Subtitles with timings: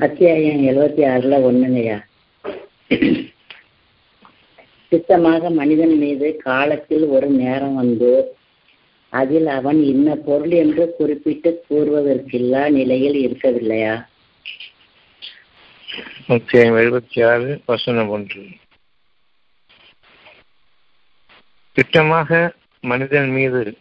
[0.00, 1.98] அத்தியாயம் எழுபத்தி ஆறுல ஒண்ணுங்கய்யா.
[4.88, 8.36] சித்தமாக மனிதன் மீது காலத்தில் ஒரு நேரம் வந்து
[9.08, 14.06] அதில் அவன் இன்ன பொருள் என்று குறிப்பிட்டு கூறுவதற்கில்லா நிலையில் இருக்கவில்லையா?
[16.28, 18.46] அத்தியாயம் எழுபத்தி ஆறு வசனம் ஒன்று.
[21.76, 23.76] திட்டமாக மனிதன் மீது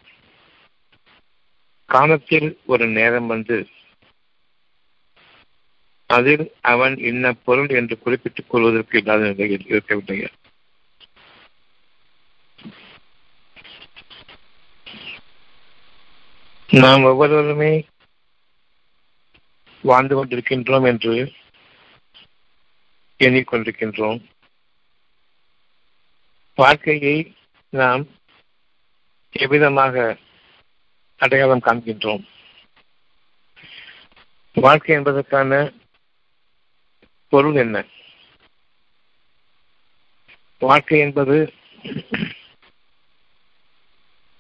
[1.86, 3.66] காலத்தில் ஒரு நேரம் வந்து
[6.12, 10.20] அதில் அவன் இன்ன பொருள் என்று குறிப்பிட்டுக் கொள்வதற்கு இல்லாத நிலையில் இருக்கவில்லை
[16.70, 17.74] நாம் ஒவ்வொருவருமே
[19.84, 21.14] வாழ்ந்து கொண்டிருக்கின்றோம் என்று
[23.20, 24.20] எண்ணிக்கொண்டிருக்கின்றோம்.
[26.56, 27.16] வாழ்க்கையை
[27.70, 28.04] நாம்
[29.32, 29.96] எவ்விதமாக
[31.18, 32.24] அடையாளம் காண்கின்றோம்?
[34.54, 35.52] வாழ்க்கை என்பதற்கான
[37.32, 37.86] பொருள் என்ன?
[40.60, 41.54] வாழ்க்கை என்பது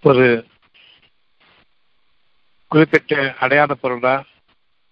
[0.04, 0.26] ஒரு
[2.68, 4.26] குறிப்பிட்ட அடையாள பொருளா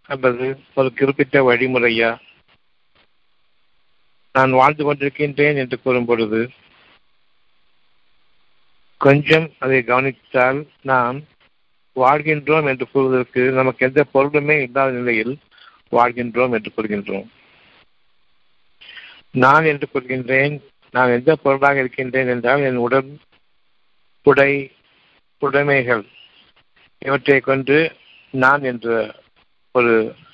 [0.10, 2.12] அல்லது ஒரு குறிப்பிட்ட வழிமுறையா?
[4.36, 6.42] நான் வாழ்ந்து கொண்டிருக்கின்றேன் என்று கூறும் பொழுது
[9.02, 11.20] கொஞ்சம் அதை கவனித்தால் நாம்
[11.96, 15.34] வாழ்கின்றோம் என்று கூறுவதற்கு நமக்கு எந்த பொருளுமே இல்லாத நிலையில்
[15.92, 17.28] வாழ்கின்றோம் என்று கூறுகின்றோம்.
[19.34, 20.56] நான் என்று கூறுகின்றேன்
[20.92, 23.10] நான் எந்த பொருளாக இருக்கின்றேன் என்றால் என் உடல்
[24.26, 24.52] உடை
[25.42, 26.04] உடைமைகள்
[26.98, 27.78] இவற்றை கொண்டு
[28.34, 29.16] நான் என்ற
[29.72, 29.94] ஒரு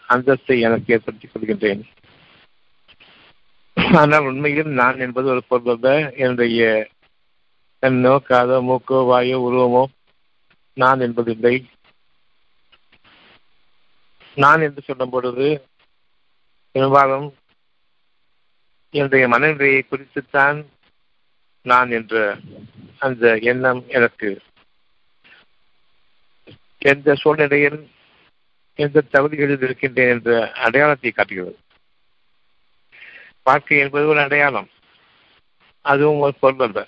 [0.09, 1.83] அந்தஸ்தை எனக்கு ஏற்படுத்திக் கொள்கின்றேன்.
[3.99, 6.89] ஆனால் உண்மையில் நான் என்பது ஒரு பொருள் என்னுடைய
[7.83, 9.83] கண்ணோ காதோ மூக்கோ வாயோ உருவமோ
[10.73, 11.55] நான் என்பதில்லை.
[14.37, 15.47] நான் என்று சொல்லும் பொழுது
[16.71, 17.27] பெரும்பாலும்
[18.95, 20.65] என்னுடைய மனநிலையை குறித்துத்தான்
[21.61, 22.37] நான் என்ற
[22.99, 24.41] அந்த எண்ணம் எனக்கு.
[26.77, 27.89] எந்த சூழ்நிலையில்
[28.75, 31.57] எந்த தகுதிகளில் இருக்கின்றேன் என்ற அடையாளத்தை காட்டுகிறது.
[33.43, 34.69] வாழ்க்கை என்பது ஒரு அடையாளம்.
[35.81, 36.85] அதுவும் ஒரு பொருள்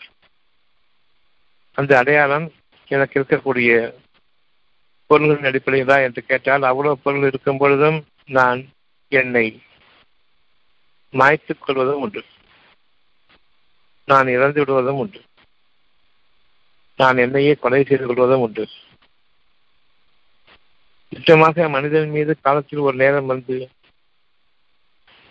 [1.74, 2.52] அந்த அடையாளம்
[2.88, 3.94] எனக்கு இருக்கக்கூடிய
[5.06, 8.68] பொருள்களின் அடிப்படையிலா என்று கேட்டால் அவ்வளவு பொருள் இருக்கும் பொழுதும் நான்
[9.08, 9.62] என்னை
[11.10, 12.24] மாய்த்துக் கொள்வதும் உண்டு.
[14.06, 15.22] நான் இறந்து விடுவதும் உண்டு.
[16.96, 18.68] நான் என்னையே கொலை செய்து கொள்வதும் உண்டு.
[21.10, 23.70] நிச்சயமாக மனிதன் மீது காலத்தில் ஒரு நேரம் வந்து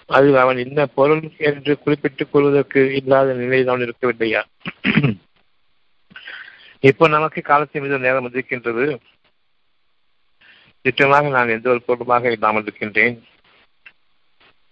[0.07, 4.43] அது அவன் என்ன பொருள் என்று குறிப்பிட்டுக் கொள்வதற்கு இல்லாத நிலையில் அவன் இருக்கவில்லையா?
[6.81, 9.01] இப்போ நமக்கு காலத்தின் மீது நேரம் வந்திருக்கின்றது.
[10.83, 13.25] நிச்சயமாக நான் எந்த ஒரு பொருளுமாக இல்லாமல் இருக்கின்றேன்.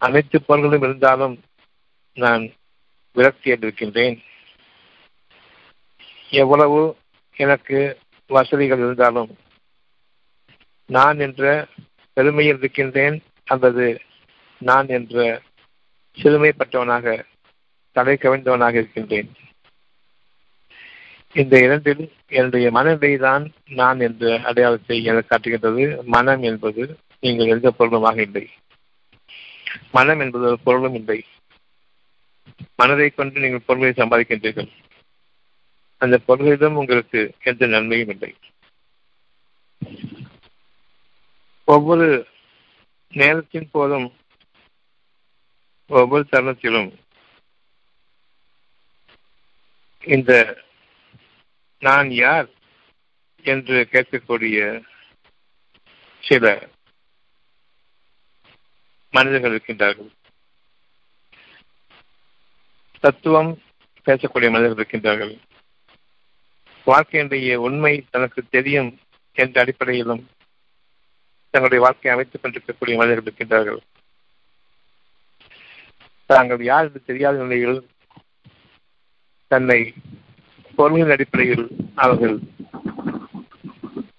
[0.06, 1.34] அனைத்து பொருள்களும் இருந்தாலும்
[2.16, 2.44] நான்
[3.16, 4.16] விரக்தி இருக்கின்றேன்
[6.42, 6.80] எவ்வளவு
[7.36, 7.78] எனக்கு
[8.30, 9.30] வசதிகள் இருந்தாலும்
[10.90, 11.44] நான் என்ற
[12.16, 13.16] பெருமையில் இருக்கின்றேன்
[13.52, 13.86] அல்லது
[14.60, 15.16] நான் என்ற
[16.18, 17.14] சிறுமைப்பட்டவனாக
[17.96, 19.30] தலை கவிழ்ந்தவனாக இருக்கின்றேன்.
[21.36, 22.02] இந்த இரண்டில்
[22.38, 23.44] என்னுடைய மனநிலை தான்
[23.80, 25.84] நான் என்ற அடையாளத்தை எனக்கு காட்டுகின்றது.
[26.14, 26.82] மனம் என்பது
[27.24, 28.44] நீங்கள் எந்த பொருளுமாக இல்லை.
[29.92, 31.24] மனம் என்பது ஒரு பொருளும் இல்லை.
[32.76, 34.70] மனதை கொண்டு நீங்கள் பொருளை சம்பாதிக்கின்றீர்கள்.
[35.98, 38.34] அந்த பொருளிடம் உங்களுக்கு எந்த நன்மையும் இல்லை.
[41.64, 42.26] ஒவ்வொரு
[43.10, 44.12] நேரத்தின் போதும்
[45.86, 46.92] ஒவ்வொரு தருணத்திலும்
[50.04, 50.62] இந்த
[51.78, 52.48] நான் யார்
[53.42, 54.82] என்று கேட்கக்கூடிய
[56.20, 56.68] சில
[59.14, 60.10] மனிதர்கள் இருக்கின்றார்கள்.
[63.00, 63.58] தத்துவம்
[64.06, 65.34] பேசக்கூடிய மனிதர்கள் இருக்கின்றார்கள்.
[66.86, 68.90] வாழ்க்கையினுடைய உண்மை தனக்கு தெரியும்
[69.32, 70.22] என்ற அடிப்படையிலும்
[71.50, 73.82] தங்களுடைய வாழ்க்கையை அமைத்துக் கொண்டிருக்கக்கூடிய மனிதர்கள் இருக்கின்றார்கள்.
[76.26, 77.88] தாங்கள் யார் என்று தெரியாத நிலையில்
[79.46, 79.94] தன்னை
[80.76, 82.38] பொருளின் அடிப்படையில் அவர்கள்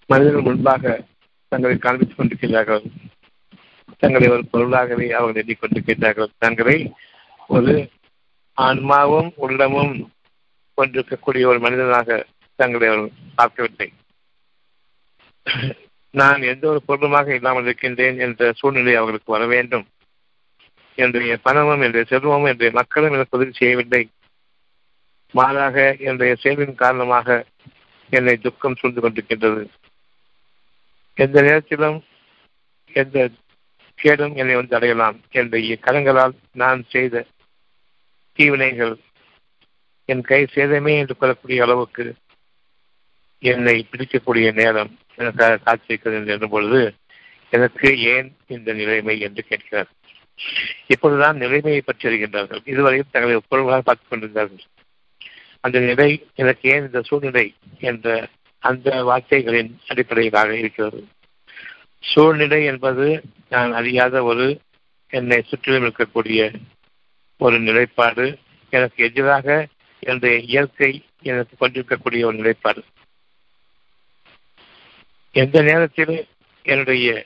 [0.07, 1.03] மனிதர்கள் முன்பாக
[1.47, 2.83] தங்களை காண்பித்துக் கொண்டிருக்கிறார்கள்
[4.05, 6.35] தங்களை ஒரு பொருளாகவே அவர்கள் கேட்டார்கள்.
[6.37, 6.77] தங்களை
[7.47, 7.73] ஒரு
[8.57, 9.93] ஆன்மாவும் உள்ளமும்
[10.77, 12.17] கொண்டிருக்கக்கூடிய ஒரு மனிதனாக
[12.59, 13.87] தங்களை அவர்கள் பார்க்கவில்லை.
[16.13, 19.85] நான் எந்த ஒரு பொருளுமாக இல்லாமல் இருக்கின்றேன் என்ற சூழ்நிலை அவர்களுக்கு வர வேண்டும்.
[20.97, 24.03] என்னுடைய பணமும் என்னுடைய செல்வமும் என்னுடைய மக்களும் எனக்கு உதவி செய்யவில்லை.
[25.33, 27.45] மாறாக என்னுடைய செயலின் காரணமாக
[28.09, 29.63] என்னை துக்கம் சூழ்ந்து கொண்டிருக்கின்றது.
[31.23, 31.97] எந்த நேரத்திலும்
[33.01, 33.29] எந்த
[33.95, 35.21] கேடும் என்னை வந்து அடையலாம்.
[35.31, 37.25] என்ற கரங்களால் நான் செய்த
[38.33, 38.97] தீவினைகள்
[40.05, 42.15] என் கை சேதமே என்று கொள்ளக்கூடிய அளவுக்கு
[43.39, 46.93] என்னை பிடிக்கக்கூடிய நேரம் எனக்காக காத்திருக்கிறது என்று பொழுது
[47.49, 49.87] எனக்கு ஏன் இந்த நிலைமை என்று கேட்கிறார்.
[50.87, 52.59] இப்பொழுதுதான் நிலைமையை பற்றி அறிகின்றார்கள்.
[52.65, 54.63] இதுவரையும் தங்களை பொருள்களாக பார்த்துக் கொண்டிருந்தார்கள்.
[55.59, 58.27] அந்த நிலை எனக்கு ஏன் இந்த சூழ்நிலை என்ற
[58.59, 61.07] அந்த வார்த்தைகளின் அடிப்படையிலாக இருக்கிறது.
[61.99, 64.61] சூழ்நிலை என்பது நான் அறியாத ஒரு
[65.09, 66.53] என்னை சுற்றிலும் இருக்கக்கூடிய
[67.37, 68.39] ஒரு நிலைப்பாடு
[68.69, 69.67] எனக்கு எதிராக
[69.99, 72.83] என்னுடைய இயற்கை எனக்கு கொண்டிருக்கக்கூடிய ஒரு நிலைப்பாடு.
[75.31, 76.27] எந்த நேரத்தில்
[76.63, 77.25] என்னுடைய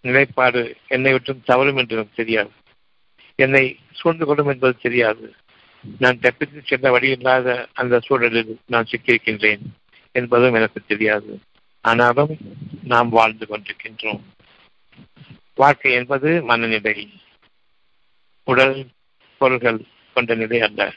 [0.00, 2.50] நிலைப்பாடு என்னை விட்டும் தவறும் என்று எனக்கு தெரியாது.
[3.34, 5.34] என்னை சூழ்ந்து கொள்ளும் என்பது தெரியாது.
[5.98, 9.60] நான் தப்பித்து சென்ற வழி இல்லாத அந்த சூழலில் நான் சிக்கியிருக்கின்றேன்
[10.12, 11.40] என்பதும் எனக்கு தெரியாது.
[11.80, 12.36] ஆனாலும்
[12.82, 14.20] நாம் வாழ்ந்து கொண்டிருக்கின்றோம்.
[15.54, 17.10] வாழ்க்கை என்பது மனநிலை.
[18.44, 18.88] உடல்
[19.36, 19.84] பொருள்கள்
[20.14, 20.94] கொண்ட நிலை அல்ல.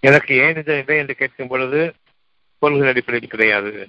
[0.00, 1.94] எனக்கு ஏன் இந்த நிலை என்று கேட்கும் பொழுது
[2.58, 3.88] பொருள்கள் அடிப்படையில் கிடையாது.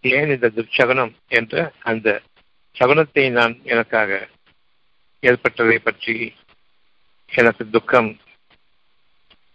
[0.00, 2.22] ஏன் இந்த துர்ச்சகனம் என்ற அந்த
[2.78, 4.28] சகுனத்தை நான் எனக்காக
[5.20, 6.34] ஏற்பட்டதை பற்றி
[7.26, 8.20] எனக்கு துக்கம்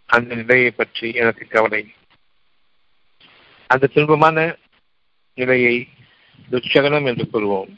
[0.06, 1.92] அந்த நிலையை பற்றி எனக்கு கவலை.
[3.66, 4.56] அந்த துன்பமான
[5.34, 5.88] நிலையை
[6.50, 7.76] துச்சகனம் என்று கூறுவோம்.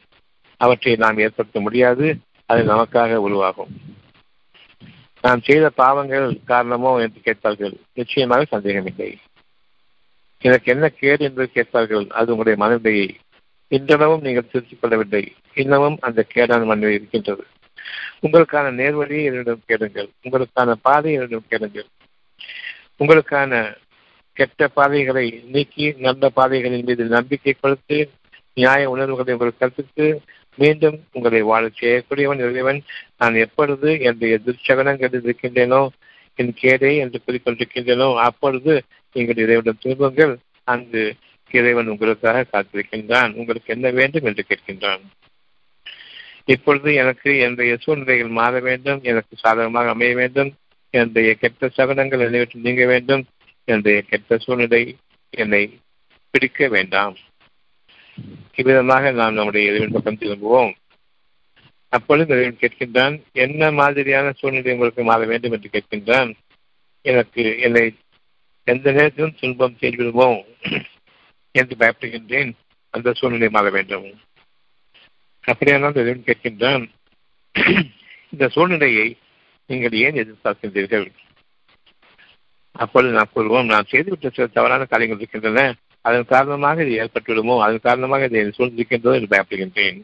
[0.57, 2.19] அவற்றை நாம் ஏற்படுத்த முடியாது.
[2.47, 3.81] அது நமக்காக உருவாகும்.
[5.23, 9.19] நாம் செய்த பாவங்கள் காரணமோ என்று கேட்பார்கள் நிச்சயமாக சந்தேகமில்லை.
[10.41, 13.17] எனக்கு என்ன கேடு என்று கேட்பார்கள் அது உங்களுடைய மனநிலையை.
[13.69, 15.35] இன்றளவும் நீங்கள் திருத்திக் கொள்ளவில்லை.
[15.55, 17.47] இன்னமும் அந்த கேடான மனநிலை இருக்கின்றது.
[18.23, 20.09] உங்களுக்கான நேர்வழியை என்னிடம் கேளுங்கள்.
[20.23, 21.87] உங்களுக்கான பாதை என்னிடம் கேளுங்கள்.
[22.99, 23.77] உங்களுக்கான
[24.33, 28.11] கெட்ட பாதைகளை நீக்கி நல்ல பாதைகளின் மீது நம்பிக்கை கொடுத்து
[28.59, 30.07] நியாய உணர்வுகளை உங்கள் கற்பித்து
[30.59, 32.81] மீண்டும் உங்களை வாழ செய்யக்கூடியவன் இறைவன்.
[33.21, 35.83] நான் எப்பொழுது என்னுடைய துர்ச்சகனம் இருக்கின்றேனோ
[36.39, 38.73] என் கேடை என்று கூறிக்கொண்டிருக்கின்றனோ அப்பொழுது
[39.17, 40.35] நீங்கள் இறைவனிடம் திரும்புங்கள்.
[40.73, 41.03] அங்கு
[41.51, 43.31] இறைவன் உங்களுக்காக காத்திருக்கின்றான்.
[43.41, 45.05] உங்களுக்கு என்ன வேண்டும் என்று கேட்கின்றான்.
[46.55, 49.01] இப்பொழுது எனக்கு என்னுடைய சூழ்நிலைகள் மாற வேண்டும்.
[49.11, 50.51] எனக்கு சாதகமாக அமைய வேண்டும்.
[50.95, 53.25] என்னுடைய கெட்ட சகனங்கள் என்னை விட்டு நீங்க வேண்டும்.
[53.69, 54.83] என்னுடைய கெட்ட சூழ்நிலை
[55.35, 55.63] என்னை
[56.35, 57.17] பிடிக்க வேண்டாம்.
[58.55, 60.73] இவ்விதமாக நாம் நம்முடைய இறைவன் பக்கம் திரும்புவோம்.
[61.89, 65.53] அப்பொழுது இறைவன் கேட்கின்றான் என்ன மாதிரியான சூழ்நிலை உங்களுக்கு மாற வேண்டும்?
[65.53, 66.35] என்று கேட்கின்றான்
[67.03, 67.85] எனக்கு என்னை
[68.65, 70.41] எந்த நேரத்திலும் துன்பம் செய்துவிடுவோம்
[71.51, 72.51] என்று பயப்படுகின்றேன்.
[72.91, 74.09] அந்த சூழ்நிலை மாற வேண்டும்.
[75.45, 76.85] அப்படியானால் இறைவன் கேட்கின்றான்
[78.33, 79.17] இந்த சூழ்நிலையை
[79.67, 81.07] நீங்கள் ஏன் எதிர்பார்க்கின்றீர்கள்?
[82.73, 85.75] அப்பொழுது நான் கூறுவோம் நான் செய்துவிட்ட சில தவறான காரியங்கள் இருக்கின்றன.
[86.01, 87.61] அதன் காரணமாக இது ஏற்பட்டுவிடுமோ?
[87.61, 90.03] அதன் காரணமாக இதை சூழ்ந்திருக்கின்றதோ என்று பயப்படுகின்றேன்.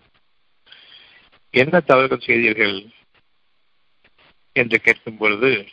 [1.51, 2.87] என்ன தவறுகள் செய்தீர்கள்?
[4.53, 5.69] என்று கேட்கும் பொழுது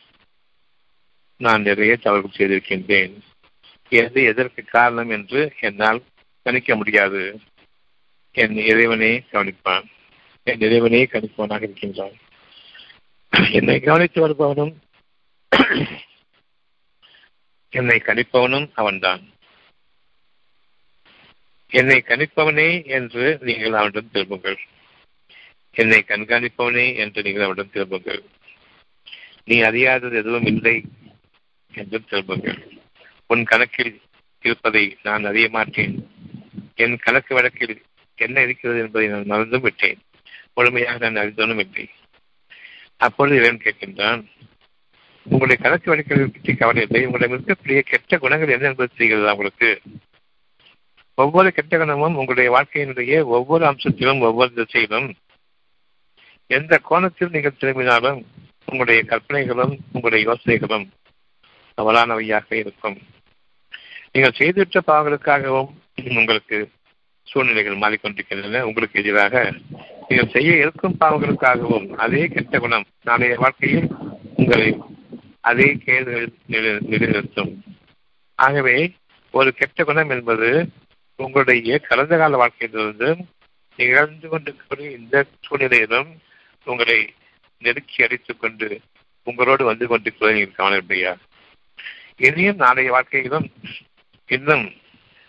[1.37, 3.19] நான் நிறைய தவறுகள் செய்திருக்கின்றேன்.
[3.89, 6.03] எது எதற்கு காரணம் என்று என்னால்
[6.43, 7.39] கணிக்க முடியாது.
[8.31, 9.89] என் இறைவனே கவனிப்பான்.
[10.43, 12.17] என் இறைவனே கணிப்பவனாக இருக்கின்றான்.
[13.51, 14.73] என்னை கவனித்து வருபவனும்
[17.69, 19.29] என்னை கணிப்பவனும் அவன்தான்.
[21.71, 24.59] என்னை கணிப்பவனே என்று நீங்கள் அவனிடம் திரும்புங்கள்.
[25.73, 28.23] என்னை கண்காணிப்பவனே என்று நீங்கள் அவனிடம் திரும்புங்கள்.
[29.45, 30.83] நீ அறியாதது எதுவும் இல்லை
[31.73, 32.71] என்று திரும்புங்கள்.
[33.27, 34.01] உன் கணக்கில்
[34.41, 36.09] இருப்பதை நான் அறிய மாட்டேன்.
[36.75, 37.81] என் கணக்கு வழக்கில்
[38.15, 39.99] என்ன இருக்கிறது என்பதை நான் மறந்தும் விட்டேன்.
[40.53, 41.89] முழுமையாக நான் அறிந்தவனும் இல்லை.
[42.97, 44.21] அப்பொழுது இவன் கேட்கின்றான்
[45.23, 47.05] உங்களுடைய கணக்கு வழக்கில் பற்றி கவலை இல்லை.
[47.05, 49.81] உங்களிடம் இருக்கக்கூடிய கெட்ட குணங்கள் என்ன என்பது தெரிகிறதா உங்களுக்கு?
[51.23, 55.09] ஒவ்வொரு கெட்ட குணமும் உங்களுடைய வாழ்க்கையினுடைய ஒவ்வொரு அம்சத்திலும் ஒவ்வொரு திசையிலும்
[56.57, 58.19] எந்த கோணத்தில் நீங்கள் திரும்பினாலும்
[58.69, 60.85] உங்களுடைய கற்பனைகளும் உங்களுடைய யோசனைகளும்
[61.77, 62.97] தவறானவையாக இருக்கும்.
[64.13, 65.71] நீங்கள் செய்துவிட்ட பாவங்களுக்காகவும்
[66.19, 66.57] உங்களுக்கு
[67.27, 68.61] சூழ்நிலைகள் மாறிக்கொண்டிருக்கின்றன.
[68.69, 69.43] உங்களுக்கு எதிராக
[70.07, 73.87] நீங்கள் செய்ய இருக்கும் பாவங்களுக்காகவும் அதே கெட்ட குணம் நாளைய வாழ்க்கையில்
[74.39, 74.69] உங்களை
[75.49, 77.51] அதே கேள்விகள் நிலைநிறுத்தும்.
[78.39, 78.75] ஆகவே
[79.33, 80.49] ஒரு கெட்ட குணம் என்பது
[81.15, 83.15] உங்களுடைய கடந்த கால வாழ்க்கையிலிருந்து
[83.75, 86.21] நிகழ்ந்து கொண்டிருக்கக்கூடிய இந்த சூழ்நிலையிலும்
[86.65, 87.13] உங்களை
[87.57, 88.79] நெருக்கி அடித்துக் கொண்டு
[89.23, 91.15] உங்களோடு வந்து கொண்டிருப்பதை நீங்கள் கவனிப்பையா
[92.17, 93.51] இனியும் நாளைய வாழ்க்கையிலும்
[94.27, 94.71] இன்னும்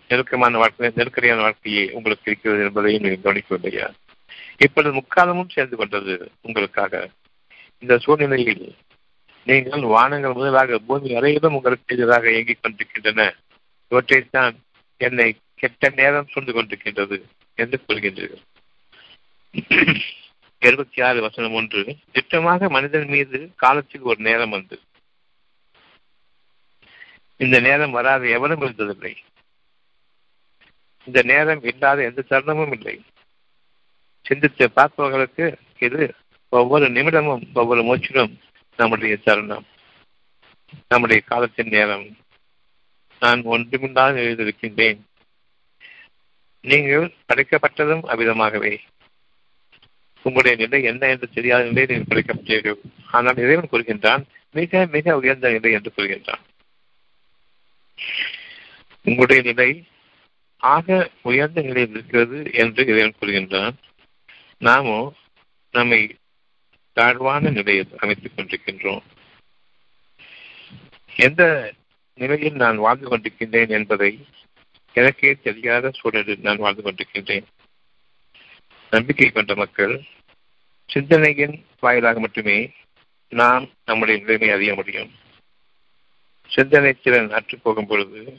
[0.09, 3.91] நெருக்கமான வாழ்க்கை நெருக்கடியான வாழ்க்கையை உங்களுக்கு இருக்கிறது என்பதையும் நீங்கள் கவனிக்கவில்லையா
[4.57, 7.11] இப்பொழுது முக்காலமும் சேர்ந்து கொண்டது உங்களுக்காக.
[7.79, 8.75] இந்த சூழ்நிலையில்
[9.45, 13.35] நீங்கள் வானங்கள் முதலாக பூமி வரையிலும் உங்களுக்கு எதிராக இயங்கிக் கொண்டிருக்கின்றன.
[13.91, 14.55] இவற்றைத்தான்
[14.97, 17.17] என்னை கெட்ட நேரம் சூழ்ந்து கொண்டிருக்கின்றது
[17.55, 18.43] என்று கூறுகின்றீர்கள்
[20.63, 21.81] எழுபத்தி ஆறு வசனம் ஒன்று
[22.13, 24.77] திட்டமாக மனிதன் மீது காலத்தில் ஒரு நேரம் வந்து.
[27.37, 29.13] இந்த நேரம் வராத எவனும் இருந்ததில்லை.
[31.05, 32.97] இந்த நேரம் இல்லாத எந்த தருணமும் இல்லை.
[34.27, 35.47] சிந்தித்து பார்ப்பவர்களுக்கு
[35.79, 36.15] இது
[36.49, 38.35] ஒவ்வொரு நிமிடமும் ஒவ்வொரு மூச்சிலும்
[38.77, 39.67] நம்முடைய தருணம்
[40.89, 42.07] நம்முடைய காலத்தின் நேரம்.
[43.21, 45.01] நான் ஒன்றுமில்லாத எழுதியிருக்கின்றேன்.
[46.65, 48.79] நீங்கள் படைக்கப்பட்டதும் அவ்விதமாகவே.
[50.23, 52.79] உங்களுடைய நிலை என்ன என்று தெரியாத நிலை நீங்கள் படைக்கப்பட்டீர்கள்.
[53.11, 56.43] ஆனால் இறைவன் கூறுகின்றான் மிக மிக உயர்ந்த நிலை என்று கூறுகின்றான்.
[59.05, 59.85] உங்களுடைய நிலை
[60.57, 63.75] ஆக உயர்ந்த நிலையில் இருக்கிறது என்று இறைவன் கூறுகின்றான்.
[64.59, 65.15] நாமோ
[65.71, 66.01] நம்மை
[66.97, 69.03] தாழ்வான நிலையில் அமைத்துக் கொண்டிருக்கின்றோம்.
[71.17, 71.43] எந்த
[72.19, 74.13] நிலையில் நான் வாழ்ந்து கொண்டிருக்கின்றேன் என்பதை
[74.93, 77.45] எனக்கே தெரியாத சூழலில் நான் வாழ்ந்து கொண்டிருக்கின்றேன்.
[78.91, 80.03] நம்பிக்கை கொண்ட மக்கள்
[80.87, 82.73] சிந்தனையின் வாயிலாக மட்டுமே
[83.29, 85.11] நாம் நம்முடைய நிலைமை அறிய முடியும்.
[86.47, 88.39] சிந்தனை திறன் அற்று போகும் பொழுது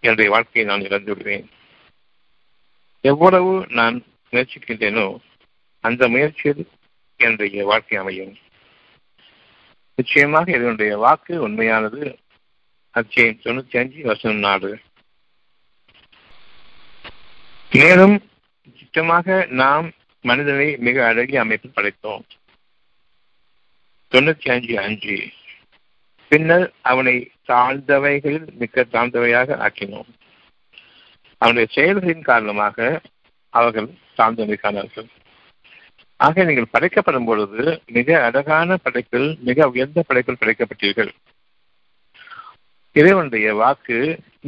[0.00, 1.50] என்னுடைய வாழ்க்கையை நான் இழந்து விடுவேன்.
[3.00, 5.16] எவ்வளவு நான் முயற்சிக்கின்றேனோ
[5.80, 6.68] அந்த முயற்சியில்
[7.16, 8.36] என்னுடைய வாழ்க்கை அமையும்.
[9.94, 12.18] நிச்சயமாக இதனுடைய வாக்கு உண்மையானது.
[12.90, 14.78] அச்சயம் தொண்ணூத்தி அஞ்சு வருஷம் நாடு
[17.72, 18.22] மேலும்
[18.78, 22.22] திட்டமாக நாம் மனிதனை மிக அழகிய அமைப்பில் படைத்தோம்.
[24.12, 25.28] தொண்ணூத்தி அஞ்சு அஞ்சு.
[26.28, 30.08] பின்னர் அவனை தாழ்ந்தவைகளில் மிக்க தாழ்ந்தவையாக ஆக்கினோம்.
[31.38, 33.00] அவனுடைய செயல்களின் காரணமாக
[33.50, 35.06] அவர்கள் தாழ்ந்தவைக்கானார்கள்
[36.16, 41.10] ஆக நீங்கள் படைக்கப்படும் பொழுது மிக அழகான படைப்பில் மிக உயர்ந்த படைப்பில் படைக்கப்பட்டீர்கள்.
[42.98, 43.96] இறைவனுடைய வாக்கு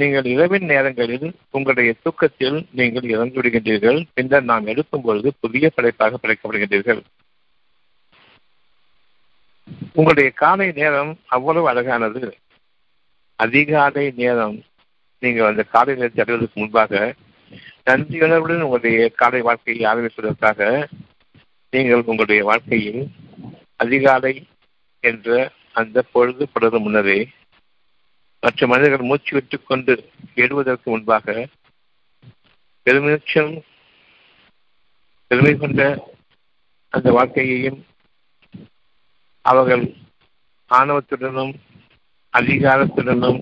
[0.00, 7.00] நீங்கள் இரவின் நேரங்களில் உங்களுடைய தூக்கத்தில் நீங்கள் இறந்து விடுகின்றீர்கள் பின்னர் நாம் எடுக்கும் பொழுது புதிய படைப்பாக படைக்கப்படுகின்றீர்கள்.
[9.92, 12.22] உங்களுடைய காலை நேரம் அவ்வளவு அழகானது.
[13.38, 14.56] அதிகாலை நேரம்
[15.22, 16.92] நீங்கள் அந்த காலை நேரத்தை அடைவதற்கு முன்பாக
[17.90, 20.60] நன்றியுணர்வுடன் உங்களுடைய காலை வாழ்க்கையை ஆரம்பிப்பதற்காக
[21.72, 23.02] நீங்கள் உங்களுடைய வாழ்க்கையில்
[23.76, 24.34] அதிகாலை
[25.04, 27.18] என்ற அந்த பொழுது படரும் முன்னரே
[28.40, 31.48] மற்ற மனிதர்கள் மூச்சு விட்டுக் கொண்டு எழுவதற்கு முன்பாக
[32.86, 33.62] பெருமிச்சம்
[35.26, 35.82] பெருமை கொண்ட
[36.88, 37.86] அந்த வாழ்க்கையையும்
[39.44, 39.84] அவர்கள்
[40.70, 41.54] ஆணவத்துடனும்
[42.32, 43.40] அதிகாரத்துடனும்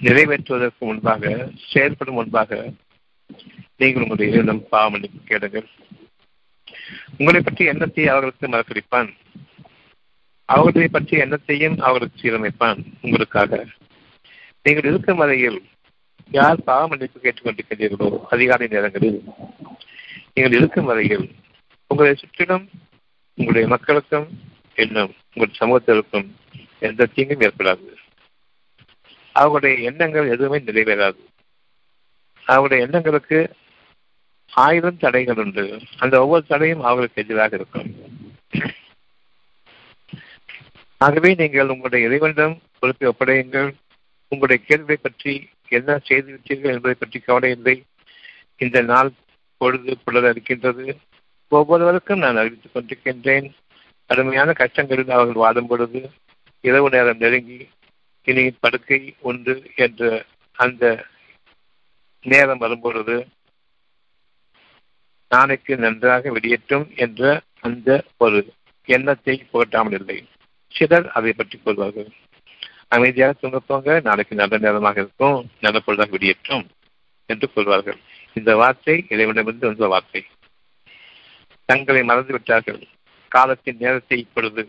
[0.00, 2.72] நிறைவேற்றுவதற்கு முன்பாக செயல்படும் முன்பாக
[3.76, 5.68] நீங்கள் உங்களுடைய இடம் பாவமன்னிப்பு கேளுங்கள்.
[7.18, 9.10] உங்களை பற்றி எண்ணத்தை அவர்களுக்கு மறக்கடிப்பான்
[10.50, 13.66] அவர்களை பற்றிய எண்ணத்தையும் அவர்களுக்கு சீரமைப்பான் உங்களுக்காக.
[14.62, 15.64] நீங்கள் இருக்கும் வரையில்
[16.30, 19.22] யார் பாவ மன்னிப்பு கேட்டுக்கொண்டிருக்கின்றீர்களோ அதிகாலை நேரங்களில்
[20.34, 21.30] நீங்கள் இருக்கும் வரையில்
[21.86, 22.68] உங்களை சுற்றிலும்
[23.28, 24.28] உங்களுடைய மக்களுக்கும்
[24.74, 26.28] இன்னும் உங்கள் சமூகத்திற்கும்
[26.78, 27.94] எந்த தீங்கும் ஏற்படாது.
[29.32, 31.16] அவர்களுடைய எண்ணங்கள் எதுவுமே நிறைவேறாது.
[32.44, 33.54] அவருடைய எண்ணங்களுக்கு
[34.50, 35.80] ஆயிரம் தடைகள் உண்டு.
[35.98, 37.99] அந்த ஒவ்வொரு தடையும் அவர்களுக்கு எதிராக இருக்கும்.
[41.00, 43.68] ஆகவே நீங்கள் உங்களுடைய இறைவனிடம் பொறுப்பை ஒப்படையுங்கள்.
[44.32, 45.32] உங்களுடைய கேள்வியை பற்றி
[45.76, 47.76] என்ன செய்துவிட்டீர்கள் என்பதை பற்றி கவலை இல்லை
[48.64, 49.10] இந்த நாள்
[49.60, 50.84] பொழுது புலர் இருக்கின்றது
[51.52, 53.46] ஒவ்வொருவருக்கும் நான் அறிவித்துக் கொண்டிருக்கின்றேன்.
[54.10, 56.00] கடுமையான கஷ்டங்களில் அவர்கள் வாடும் பொழுது
[56.64, 57.58] இரவு நேரம் நெருங்கி
[58.26, 59.54] இனி படுக்கை உண்டு
[59.84, 60.08] என்ற
[60.58, 60.84] அந்த
[62.24, 63.16] நேரம் வரும்பொழுது
[65.30, 67.22] நாளைக்கு நன்றாக வெளியேற்றும் என்ற
[67.60, 67.88] அந்த
[68.24, 68.40] ஒரு
[68.88, 70.18] எண்ணத்தை புகட்டாமல் இல்லை.
[70.72, 72.10] சிலர் அதை பற்றி கொள்வார்கள்
[72.88, 76.64] அமைதியாக தூங்கப்போங்க நாளைக்கு நல்ல நேரமாக இருக்கும் நல்ல பொழுதாக வெளியேற்றும்
[77.26, 77.98] என்று கொள்வார்கள்
[78.38, 80.22] இந்த வார்த்தை இறைவனிடமிருந்து வந்த வார்த்தை.
[81.68, 82.80] தங்களை மறந்து விட்டார்கள்.
[83.32, 84.62] காலத்தின் நேரத்தை இப்பொழுது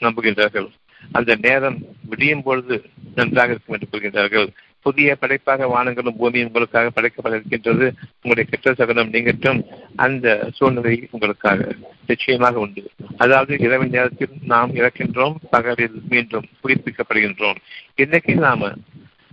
[0.00, 0.68] நம்புகின்றார்கள்.
[1.12, 1.78] அந்த நேரம்
[2.10, 2.76] விடியும் பொழுது
[3.14, 4.48] நன்றாக இருக்கும் என்று கூறுகின்றார்கள்.
[4.82, 9.60] புதிய படைப்பாக வானங்களும் பூமியும் உங்களுக்காக படைக்கப்பட இருக்கின்றது உங்களுடைய கெட்ட சகனம் நீங்கட்டும்.
[9.96, 11.68] அந்த சூழ்நிலை உங்களுக்காக
[12.06, 12.90] நிச்சயமாக உண்டு.
[13.16, 17.56] அதாவது இரவு நேரத்தில் நாம் இறக்கின்றோம் பகலில் மீண்டும் புதுப்பிக்கப்படுகின்றோம்
[17.94, 18.72] இன்னைக்கு நாம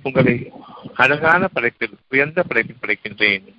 [0.04, 0.52] உங்களை
[0.96, 3.56] அழகான படைப்பில் உயர்ந்த படைப்பில் படைக்கின்றேன்.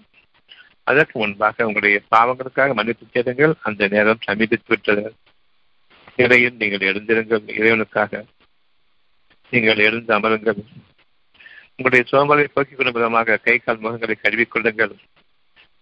[0.82, 3.54] அதற்கு முன்பாக உங்களுடைய பாவங்களுக்காக மன்னிப்பு கேளுங்கள்.
[3.62, 5.14] அந்த நேரம் சமீபித்து விட்டது.
[6.16, 7.42] இறையில் நீங்கள் எழுந்திருங்கள்.
[7.46, 8.24] இறைவனுக்காக
[9.50, 10.62] நீங்கள் எழுந்து அமருங்கள்.
[11.82, 14.92] உங்களுடைய சோம்பலை போக்கிக் கொள்ளும் விதமாக கை கால் முகங்களை கழுவிக்கொள்ளுங்கள்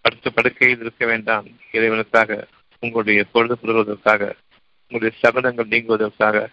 [0.01, 1.45] படுத்து படுக்கையில் இருக்க வேண்டாம்.
[1.71, 2.43] இறைவனுக்காக
[2.79, 4.33] உங்களுடைய பொழுது புலர்வதற்காக
[4.87, 6.47] உங்களுடைய சகனங்கள் நீங்குவதற்காக.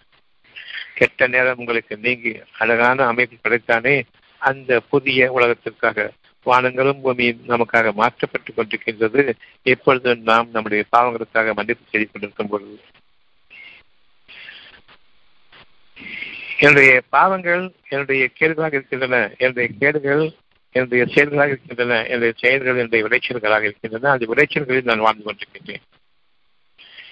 [0.95, 4.05] கெட்ட நேரம் உங்களுக்கு நீங்கி அழகான அமைப்பு கிடைத்தானே
[4.39, 6.11] அந்த புதிய உலகத்திற்காக
[6.47, 9.33] வானங்களும் பூமியும் நமக்காக மாற்றப்பட்டுக் கொண்டிருக்கின்றது.
[9.63, 12.81] எப்பொழுது நாம் நம்முடைய பாவங்களுக்காக மன்னிப்பு செய்து கொண்டிருக்கும் பொழுது.
[16.59, 20.33] என்னுடைய பாவங்கள் என்னுடைய கேடுகளாக இருக்கின்றன என்னுடைய கேடுகள்
[20.73, 25.83] என்னுடைய செயல்களாக இருக்கின்றன என்னுடைய செயல்கள் என்னுடைய விளைச்சல்களாக இருக்கின்றன அந்த விளைச்சல்களில் நான் வாழ்ந்து கொண்டிருக்கின்றேன்.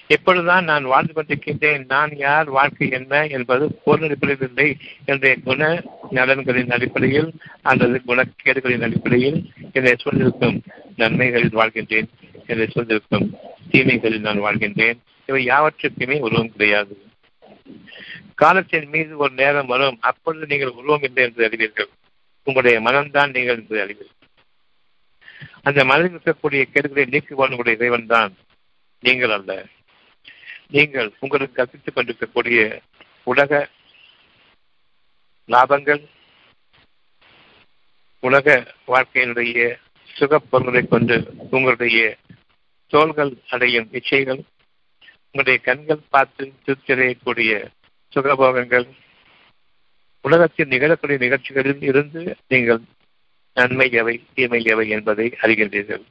[0.07, 6.71] எப்பொழுதுதான் நான் வாழ்ந்து கொண்டிருக்கின்றேன் நான் யார் வாழ்க்கை என்ன என்பது பொருள் அடிப்படையில் இல்லை என்னுடைய குண நலன்களின்
[6.71, 10.61] அடிப்படையில் அல்லது குணக்கேடுகளின் அடிப்படையில் என்னை சூழ்ந்திருக்கும்
[10.97, 12.07] நன்மைகளில் வாழ்கின்றேன்
[12.47, 13.37] என்னை சூழ்ந்திருக்கும்
[13.71, 14.97] தீமைகளில் நான் வாழ்கின்றேன்.
[15.25, 17.02] இவை யாவற்றுக்குமே உருவம் கிடையாது.
[18.35, 19.97] காலத்தின் மீது ஒரு நேரம் வரும்.
[20.01, 21.89] அப்பொழுது நீங்கள் உருவம் இல்லை என்று அறிவீர்கள்.
[22.43, 24.29] உங்களுடைய மனம்தான் நீங்கள் என்று அறிவீர்கள்.
[25.61, 28.37] அந்த மனதில் இருக்கக்கூடிய கேடுகளை நீக்குவான் உங்களுடைய இறைவன் தான்
[28.99, 29.65] நீங்கள் அல்ல.
[30.67, 32.81] நீங்கள் உங்களுக்கு கற்பித்துக் கொண்டிருக்கக்கூடிய
[33.23, 33.69] உலக
[35.47, 36.07] லாபங்கள்
[38.19, 39.77] உலக வாழ்க்கையினுடைய
[40.13, 40.39] சுக
[40.89, 42.17] கொண்டு உங்களுடைய
[42.87, 44.41] தோள்கள் அடையும் இச்சைகள்
[45.35, 47.67] உங்களுடைய கண்கள் பார்த்து திருச்செறியக்கூடிய
[48.15, 48.85] சுகபோகங்கள்
[50.21, 52.81] உலகத்தில் நிகழக்கூடிய நிகழ்ச்சிகளில் இருந்து நீங்கள்
[53.53, 56.03] நன்மை எவை தீமை எவை என்பதை அறிகின்றீர்கள்.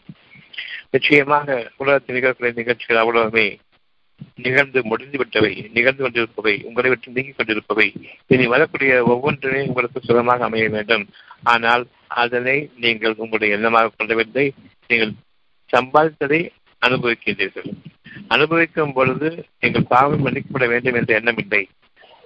[0.91, 3.59] நிச்சயமாக உலகத்தில் நிகழக்கூடிய நிகழ்ச்சிகள் அவ்வளவுமே
[4.35, 7.89] நிகழ்ந்து முடிந்துவிட்டவை நிகழ்ந்து கொண்டிருப்பவை உங்களை விட்டு நீங்கிக் கொண்டிருப்பவை.
[8.27, 11.09] இனி வரக்கூடிய ஒவ்வொன்றுமே உங்களுக்கு சுகமாக அமைய வேண்டும்.
[11.43, 14.53] ஆனால் அதனை நீங்கள் உங்களுடைய எண்ணமாக கொள்ளவில்லை.
[14.89, 15.15] நீங்கள்
[15.77, 16.49] சம்பாதித்ததை
[16.87, 17.73] அனுபவிக்கின்றீர்கள்.
[18.29, 19.29] அனுபவிக்கும் பொழுது
[19.59, 21.69] எங்கள் பாவம் மன்னிக்கப்பட வேண்டும் என்ற எண்ணம் இல்லை.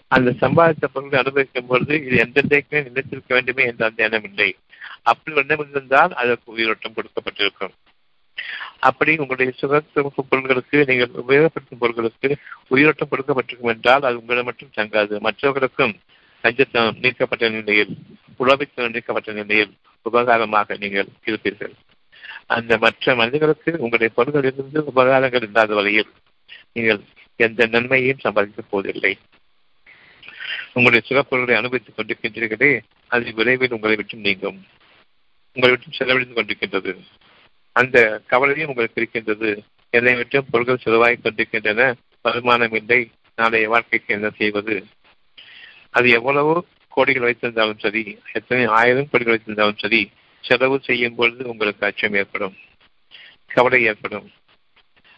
[0.09, 4.57] அந்த சம்பாதித்த பொருளை அனுபவிக்கும் பொழுது இது எந்தெந்தைக்குமே நிலைத்திருக்க வேண்டுமே என்ற அந்த எண்ணம் இல்லை.
[5.02, 7.75] அப்படி எண்ணம் இருந்தால் அதற்கு உயிரோட்டம் கொடுக்கப்பட்டிருக்கும்.
[8.78, 12.37] அப்படி உங்களுடைய சுகத்துவ பொருள்களுக்கு நீங்கள் உபயோகப்படுத்தும் பொருள்களுக்கு
[12.69, 15.14] உயிரோட்டம் கொடுக்கப்பட்டிருக்கும் என்றால் அது உங்களை மட்டும் தங்காது.
[15.19, 15.95] மற்றவர்களுக்கும்
[16.45, 17.95] லஞ்சத்தனம் நீக்கப்பட்ட நிலையில்
[18.37, 19.73] உலகத்தனம் நீக்கப்பட்ட நிலையில்
[20.11, 21.75] உபகாரமாக நீங்கள் இருப்பீர்கள்.
[22.47, 26.12] அந்த மற்ற மனிதர்களுக்கு உங்களுடைய பொருள்களிலிருந்து உபகாரங்கள் இல்லாத வகையில்
[26.73, 27.00] நீங்கள்
[27.37, 29.18] எந்த நன்மையையும் சம்பாதிக்கப் போவதில்லை.
[30.73, 34.66] உங்களுடைய சுகப்பொருளை அனுபவித்துக் கொண்டிருக்கின்றீர்களே அது விரைவில் உங்களை விட்டு நீங்கும்.
[35.53, 36.99] உங்களை விட்டு செலவழிந்து கொண்டிருக்கின்றது.
[37.73, 39.62] அந்த கவலையும் உங்களுக்கு இருக்கின்றது.
[39.90, 41.94] என்னை விட்டு பொருட்கள் செலவாகிக் கொண்டிருக்கின்றன.
[42.23, 43.11] வருமானம் இல்லை.
[43.37, 44.87] நாளைய வாழ்க்கைக்கு என்ன செய்வது?
[45.90, 46.64] அது எவ்வளவோ
[46.97, 50.11] கோடிகள் வைத்திருந்தாலும் சரி எத்தனை ஆயிரம் கோடிகள் வைத்திருந்தாலும் சரி
[50.46, 52.54] செலவு செய்யும் பொழுது உங்களுக்கு அச்சம் ஏற்படும்.
[53.46, 54.30] கவலை ஏற்படும்.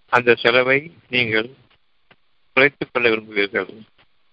[0.09, 1.51] அந்த செலவை நீங்கள்
[2.53, 3.81] குறைத்துக் கொள்ள விரும்புவீர்கள்.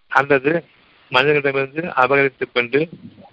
[0.07, 0.65] அல்லது
[1.09, 2.89] மனிதர்களிடமிருந்து அபகரித்துக் கொண்டு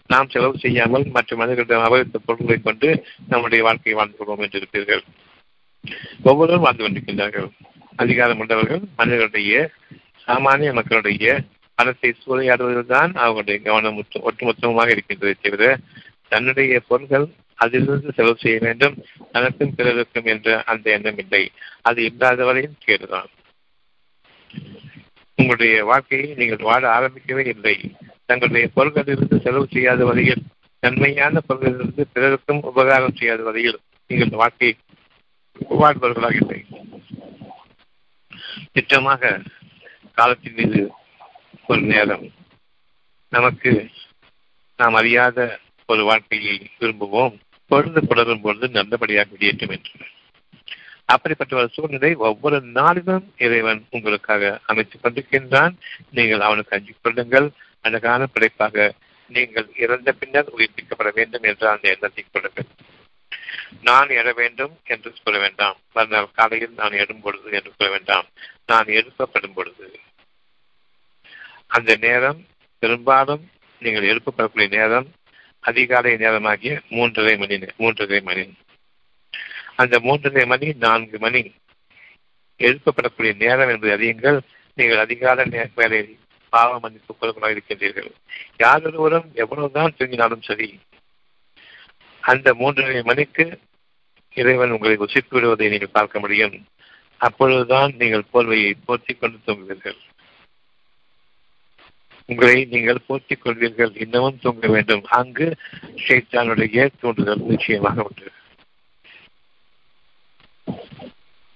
[0.07, 5.03] நாம் செலவு செய்யாமல் மற்ற மனிதர்களிடம் அபகரித்த பொருட்களை கொண்டு நம்முடைய வாழ்க்கையை வாழ்ந்து கொள்வோம் என்று இருப்பீர்கள்.
[6.23, 7.51] ஒவ்வொருவரும் வாழ்ந்து கொண்டிருக்கின்றார்கள்.
[7.97, 9.71] அதிகாரம் உள்ளவர்கள் மனிதர்களுடைய
[10.27, 11.43] சாமானிய மக்களுடைய
[11.75, 15.79] பணத்தை சூறையாடுவதில் தான் அவர்களுடைய கவனம் ஒட்டுமொத்தமாக இருக்கின்றதை தவிர
[16.29, 21.51] தன்னுடைய பொருள்கள் அதிலிருந்து செலவு செய்ய வேண்டும் தனக்கும் பிறருக்கும் என்ற அந்த எண்ணம் இல்லை.
[21.81, 23.31] அது இல்லாத வரையும் கேடுதான்.
[25.37, 27.95] உங்களுடைய வாழ்க்கையை நீங்கள் வாழ ஆரம்பிக்கவே இல்லை.
[28.27, 30.43] தங்களுடைய பொருள்களிலிருந்து செலவு செய்யாத வரையில்
[30.81, 34.77] நன்மையான பொருள்களிலிருந்து பிறருக்கும் உபகாரம் செய்யாத வரையில் நீங்கள் வாழ்க்கையை
[35.71, 36.65] வாழ்பவர்களாக இல்லை.
[38.75, 39.45] திட்டமாக
[40.15, 40.91] காலத்தின் மீது
[41.67, 42.31] ஒரு நேரம்
[43.29, 43.91] நமக்கு
[44.77, 45.59] நாம் அறியாத
[45.93, 47.37] ஒரு வாழ்க்கையை விரும்புவோம்
[47.69, 49.91] பொழுது புலரும் பொழுது நல்லபடியாக வெளியேற்றும் என்று.
[51.05, 55.75] அப்படிப்பட்ட ஒரு சூழ்நிலை ஒவ்வொரு நாளிலும் இறைவன் உங்களுக்காக அமைத்துக் கொண்டிருக்கின்றான்.
[56.11, 57.51] நீங்கள் அவனுக்கு அஞ்சிக் கொள்ளுங்கள்.
[57.81, 58.93] அழகான படைப்பாக
[59.29, 62.67] நீங்கள் இறந்த பின்னர் உயிர்ப்பிக்கப்பட வேண்டும் என்று அந்த எண்ணத்தை கொள்ளுங்கள்.
[63.83, 65.77] நான் எழ வேண்டும் என்று சொல்ல வேண்டாம்.
[65.93, 68.27] மறுநாள் காலையில் நான் எடும் பொழுது என்று சொல்ல வேண்டாம்.
[68.67, 69.99] நான் எழுப்பப்படும் பொழுது.
[71.67, 72.47] அந்த நேரம்
[72.79, 73.51] பெரும்பாலும்
[73.81, 75.09] நீங்கள் எழுப்பப்படக்கூடிய நேரம்
[75.63, 78.45] அதிகாலை நேரமாகிய மூன்றரை மணி மூன்றரை மணி.
[79.77, 81.43] அந்த மூன்றரை மணி நான்கு மணி
[82.59, 84.39] எழுப்பப்படக்கூடிய நேரம் என்பதை அறியுங்கள்.
[84.75, 88.11] நீங்கள் அதிகால வேலை பாவ மன்னிப்பு பொருட்களாக இருக்கின்றீர்கள்.
[88.59, 90.69] யாரொருவரும் எவ்வளவுதான் தூங்கினாலும் சரி
[92.21, 93.47] அந்த மூன்றரை மணிக்கு
[94.35, 96.57] இறைவன் உங்களை உசித்து விடுவதை நீங்கள் பார்க்க முடியும்.
[97.17, 99.99] அப்பொழுதுதான் நீங்கள் போர்வையை போர்த்தி கொண்டு தூங்குவீர்கள்.
[102.27, 105.05] உங்களை நீங்கள் போற்றிக் கொள்வீர்கள் இன்னமும் தூங்க வேண்டும்.
[105.05, 105.57] அங்கு
[106.05, 108.27] ஷேத்தானுடைய தூண்டுதல் நிச்சயமாக உண்டு.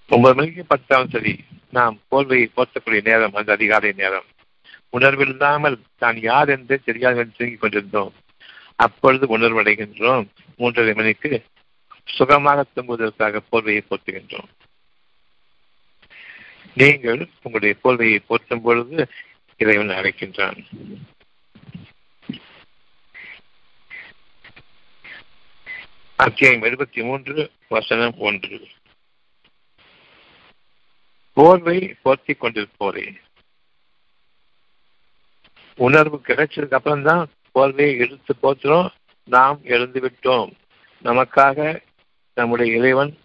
[0.09, 1.35] ஒன்பது மணிக்கு பத்தாலும் சரி
[1.70, 4.26] நாம் போர்வையை போர்த்தக்கூடிய நேரம் அந்த அதிகாலை நேரம்.
[4.90, 8.12] உணர்வில்லாமல் தான் யார் என்று தெரியாது தூங்கிக் கொண்டிருந்தோம்.
[8.76, 10.26] அப்பொழுது உணர்வடைகின்றோம்.
[10.59, 11.44] மூன்றரை மணிக்கு
[12.05, 14.50] சுகமாக தூங்குவதற்காக போர்வையை போர்த்துகின்றோம்
[16.72, 19.09] நீங்கள் உங்களுடைய போர்வையை போற்றும் பொழுது
[19.56, 20.64] இறைவன் அழைக்கின்றான்.
[26.16, 28.68] அத்தியாயம் எழுபத்தி மூன்று வசனம் ஒன்று.
[31.32, 33.20] போர்வை போர்த்தி கொண்டிருப்போரே.
[35.76, 38.90] உணர்வு கிடைச்சதுக்கு அப்புறம் தான் போர்வையை இழுத்து போத்துறோம்
[39.24, 40.52] நாம் எழுந்து விட்டோம்.
[41.04, 41.82] நமக்காக
[42.34, 43.18] நம்முடைய இறைவன்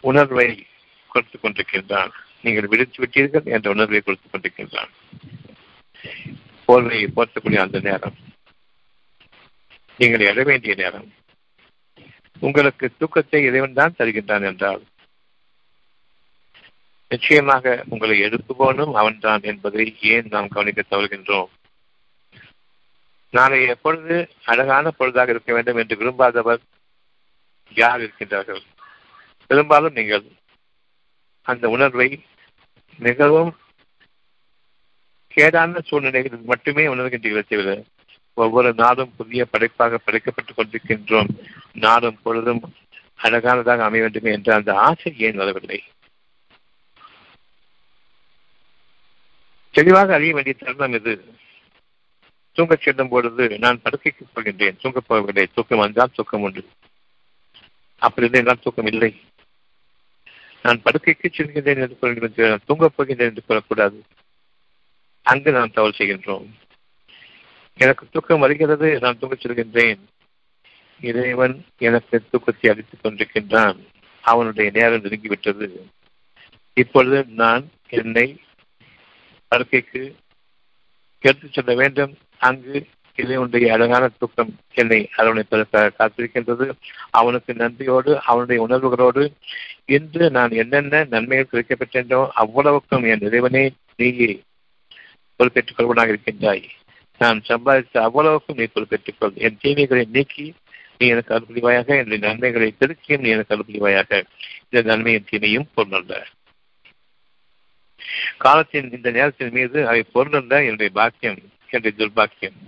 [0.00, 0.66] உணர்வை
[1.08, 2.10] கொடுத்துக் கொண்டிருக்கின்றான்.
[2.40, 4.92] நீங்கள் விடுத்து விட்டீர்கள் என்ற உணர்வை கொடுத்துக் கொண்டிருக்கின்றான்.
[6.68, 8.16] போர்வையை போர்த்தக்கூடிய அந்த நேரம்.
[9.96, 11.12] நீங்கள் எழ வேண்டிய நேரம்.
[12.40, 14.82] உங்களுக்கு தூக்கத்தை இறைவன் தான் தருகின்றான் என்றால்
[17.10, 21.48] நிச்சயமாக உங்களை எழுப்புபவனும் அவன்தான் என்பதை ஏன் நாம் கவனிக்க தவறுகின்றோம்?
[23.30, 26.60] நாளை எப்பொழுது அழகான பொழுதாக இருக்க வேண்டும் என்று விரும்பாதவர்
[27.74, 28.62] யார் இருக்கின்றார்கள்?
[29.46, 30.24] பெரும்பாலும் நீங்கள்
[31.48, 32.24] அந்த உணர்வை
[32.98, 33.56] மிகவும்
[35.34, 37.84] கேடான சூழ்நிலையில் மட்டுமே உணர்கின்றீர்கள் தவிர
[38.34, 41.28] ஒவ்வொரு நாளும் புதிய படைப்பாக படைக்கப்பட்டுக் கொண்டிருக்கின்றோம்.
[41.72, 42.74] நாளும் பொழுதும்
[43.22, 45.82] அழகானதாக அமைய வேண்டுமே என்ற அந்த ஆசை ஏன் வரவில்லை?
[49.70, 51.24] தெளிவாக அறிய வேண்டிய தருணம் இது.
[52.54, 54.80] தூங்கச் செல்லும் பொழுது நான் படுக்கைக்கு போகின்றேன்.
[54.80, 56.68] தூங்கப் போகவில்லை தூக்கம் வந்தால் தூக்கம் உண்டு.
[57.98, 59.20] அப்படி இருந்தால் தூக்கம் இல்லை.
[60.68, 64.02] நான் படுக்கைக்கு செல்கின்றேன் என்று நான் தூங்கப் போகின்றேன் என்று சொல்லக்கூடாது.
[65.22, 66.46] அங்கு நாம் தவறு செய்கின்றோம்.
[67.74, 69.98] எனக்கு தூக்கம் வருகிறது நான் தூங்கச் செல்கின்றேன்.
[71.00, 73.78] இறைவன் எனக்கு தூக்கத்தை அளித்துக் கொண்டிருக்கின்றான்.
[74.20, 75.70] அவனுடைய நேரம் நெருங்கிவிட்டது.
[76.74, 78.40] இப்பொழுது நான் என்னை
[79.50, 80.14] படுக்கைக்கு
[81.20, 82.18] எடுத்துச் செல்ல வேண்டும்.
[82.38, 82.86] அங்கு
[83.22, 86.66] இறைவனுடைய அழகான தூக்கம் என்னை அரவணைப்பதற்காக காத்திருக்கின்றது.
[87.10, 89.24] அவனுக்கு நன்றியோடு அவனுடைய உணர்வுகளோடு
[89.96, 93.64] இன்று நான் என்னென்ன நன்மைகள் கிடைக்கப்பட்டேனோ அவ்வளவுக்கும் என் இறைவனே
[93.96, 94.32] நீயே
[95.36, 96.64] பொறுப்பேற்றுக் கொள்வனாக இருக்கின்றாய்.
[97.18, 100.46] நான் சம்பாதித்த அவ்வளவுக்கும் நீ பொறுப்பேற்றுக் கொள் என் தீமைகளை நீக்கி
[100.98, 104.22] நீ எனக்கு அனுப்புவாயாக என்னுடைய நன்மைகளை திருக்கியும் நீ எனக்கு அனுப்புவாயாக
[104.68, 106.14] இந்த நன்மையின் தீமையும் பொருளல்ல.
[108.38, 111.38] காலத்தின் இந்த நேரத்தின் மீது அவை பொருளல்ல என்னுடைய பாக்கியம்
[111.70, 112.58] என்னுடைய துர்பாக்கியம்.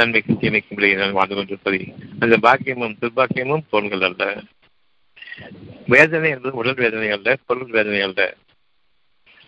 [0.00, 4.42] நன்மைக்கும் தீமைக்கும் இடையே நான் வாழ்ந்து கொண்டிருப்பதை அந்த பாக்கியமும் துர்பாக்கியமும் பொருள்கள் அல்ல.
[5.86, 8.36] வேதனை என்பது உடல் வேதனை அல்ல பொருள் வேதனை அல்ல.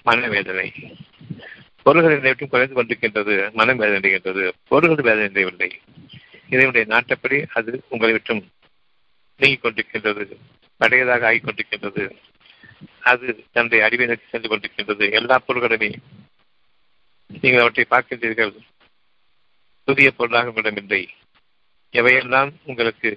[0.03, 0.73] மனவேதனை
[1.83, 5.81] பொருள்கள் என்னை குறைந்து கொண்டிருக்கின்றது மனம் வேதனைகின்றது பொருள்கள் வேதனை அடையவில்லை.
[6.49, 8.43] இதனுடைய நாட்டப்படி அது உங்களை விட்டும்
[9.37, 10.37] நீங்கிக் கொண்டிருக்கின்றது
[10.77, 12.11] படையதாக ஆகிக் கொண்டிருக்கின்றது.
[13.01, 15.13] அது தன்னுடைய அறிவை நோக்கி சென்று கொண்டிருக்கின்றது.
[15.13, 15.95] எல்லா பொருள்களுமே
[17.41, 18.55] நீங்கள் அவற்றை பார்க்கின்றீர்கள்.
[19.89, 21.03] புதிய பொருளாக உங்களிடமில்லை
[21.95, 23.11] எவையெல்லாம் உங்களுக்கு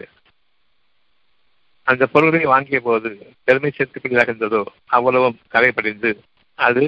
[1.87, 3.09] அந்த பொருள்களை வாங்கிய போது
[3.43, 6.11] பெருமை சேர்த்துக்கூடியதாக இருந்ததோ அவ்வளவும் கலைப்படைந்து
[6.59, 6.83] அது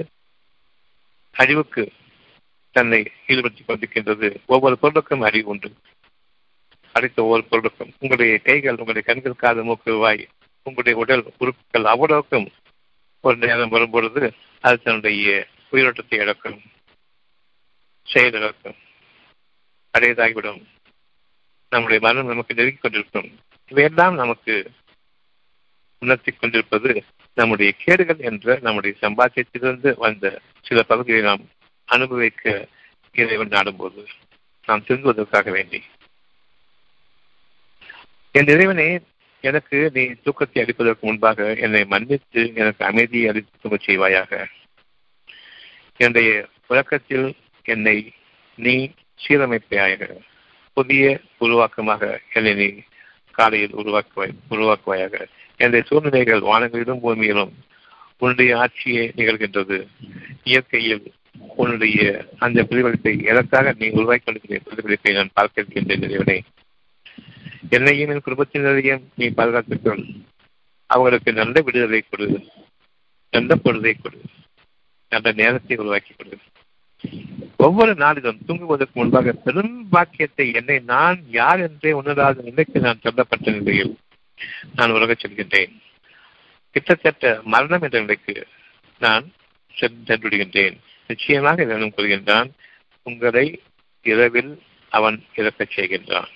[1.36, 1.84] அழிவுக்கு
[2.76, 4.28] தன்னை ஈடுபடுத்திக் கொண்டிருக்கின்றது.
[4.46, 5.70] ஒவ்வொரு பொருளுக்கும் அறிவு உண்டு.
[6.96, 10.24] அடித்த ஒவ்வொரு பொருளுக்கும் உங்களுடைய கைகள் உங்களுடைய கண்கள் காது மூக்கு வாய்
[10.66, 12.48] உங்களுடைய உடல் உறுப்புகள் அவ்வளவுக்கும்
[13.24, 14.22] ஒரு நேரம் வரும்பொழுது
[14.64, 15.30] அது தன்னுடைய
[15.74, 16.60] உயிரோட்டத்தை இழக்கும்
[18.08, 18.78] செயல் இழக்கும்
[19.98, 20.64] அடையதாகிவிடும்.
[21.70, 23.40] நம்முடைய மனம் நமக்கு நெருங்கிக் கொண்டிருக்கும்.
[23.68, 24.72] இவையெல்லாம் நமக்கு
[26.00, 31.48] உணர்த்திக் கொண்டிருப்பது நம்முடைய கேடுகள் என்ற நம்முடைய சம்பாத்தியத்திலிருந்து வந்த சில பகுதியை நாம்
[31.86, 32.68] அனுபவிக்க
[33.14, 34.06] இறைவன் நாடும்போது
[34.66, 35.84] நாம் திருந்துவதற்காக வேண்டி.
[38.32, 39.00] என் இறைவனே
[39.40, 44.46] எனக்கு நீ தூக்கத்தை அளிப்பதற்கு முன்பாக என்னை மன்னித்து எனக்கு அமைதியை அளித்து தூங்க செய்வாயாக.
[45.98, 48.14] என்னுடைய உலக்கத்தில் என்னை
[48.56, 48.92] நீ
[49.24, 50.18] சீரமைப்பாயாக
[50.74, 52.68] புதிய உருவாக்கமாக என்னை நீ
[53.32, 55.26] காலையில் உருவாக்குவாய் உருவாக்குவாயாக.
[55.58, 57.54] என்னுடைய சூழ்நிலைகள் வானங்களிலும் பூமியிலும்
[58.18, 59.88] உன்னுடைய ஆட்சியே நிகழ்கின்றது.
[60.44, 61.14] இயற்கையில்
[61.56, 66.44] உன்னுடைய அந்த பிரதிபலிப்பை எதற்காக நீ உருவாக்கி கொண்டிருக்கிற பிரதிபலிப்பை நான் பார்க்க இருக்கின்றேன் இறைவனை.
[67.70, 70.04] என்னையும் என் குடும்பத்தினரையும் நீ பாதுகாத்துக்கொள்.
[70.86, 72.28] அவங்களுக்கு நல்ல விடுதலை கொடு
[73.32, 74.20] நல்ல பொழுதை கொடு
[75.10, 76.38] நல்ல நேரத்தை உருவாக்கி கொடு.
[77.58, 83.98] ஒவ்வொரு நாளிலும் தூங்குவதற்கு முன்பாக பெரும் பாக்கியத்தை என்னை நான் யார் என்றே உணராத நிலைக்கு நான் சொல்லப்பட்ட நிலையில்
[84.76, 85.74] நான் உலக செல்கின்றேன்.
[86.72, 88.48] கிட்டத்தட்ட மரணம் என்ற நிலைக்கு
[89.00, 89.32] நான்
[89.76, 90.78] சென்றுவிடுகின்றேன்.
[91.08, 92.50] நிச்சயமாக இதனும் கூறுகின்றான்
[93.04, 93.62] உங்களை
[94.02, 96.28] இரவில் அவன் இறக்கச் செய்கின்றான்.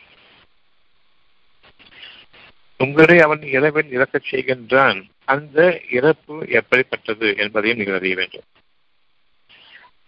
[2.77, 5.09] உங்களை அவன் இரவில் இறக்கச் செய்கின்றான்.
[5.25, 8.43] அந்த இறப்பு எப்படிப்பட்டது என்பதையும் நீங்கள் அறிய வேண்டும்.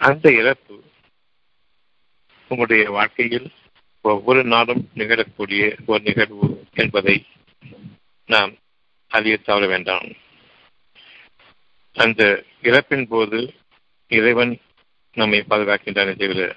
[0.04, 0.84] அந்த இழப்பு
[2.50, 3.52] உங்களுடைய வாழ்க்கையில்
[4.02, 7.26] ஒவ்வொரு நாளும் நிகழக்கூடிய ஒரு நிகழ்வு என்பதை
[8.26, 8.56] நாம்
[9.08, 10.08] அறிய தவற வேண்டாம்.
[11.94, 13.54] அந்த இறப்பின் போது
[14.08, 14.60] இறைவன்
[15.14, 16.56] நம்மை பாதுகாக்கின்றன தவிர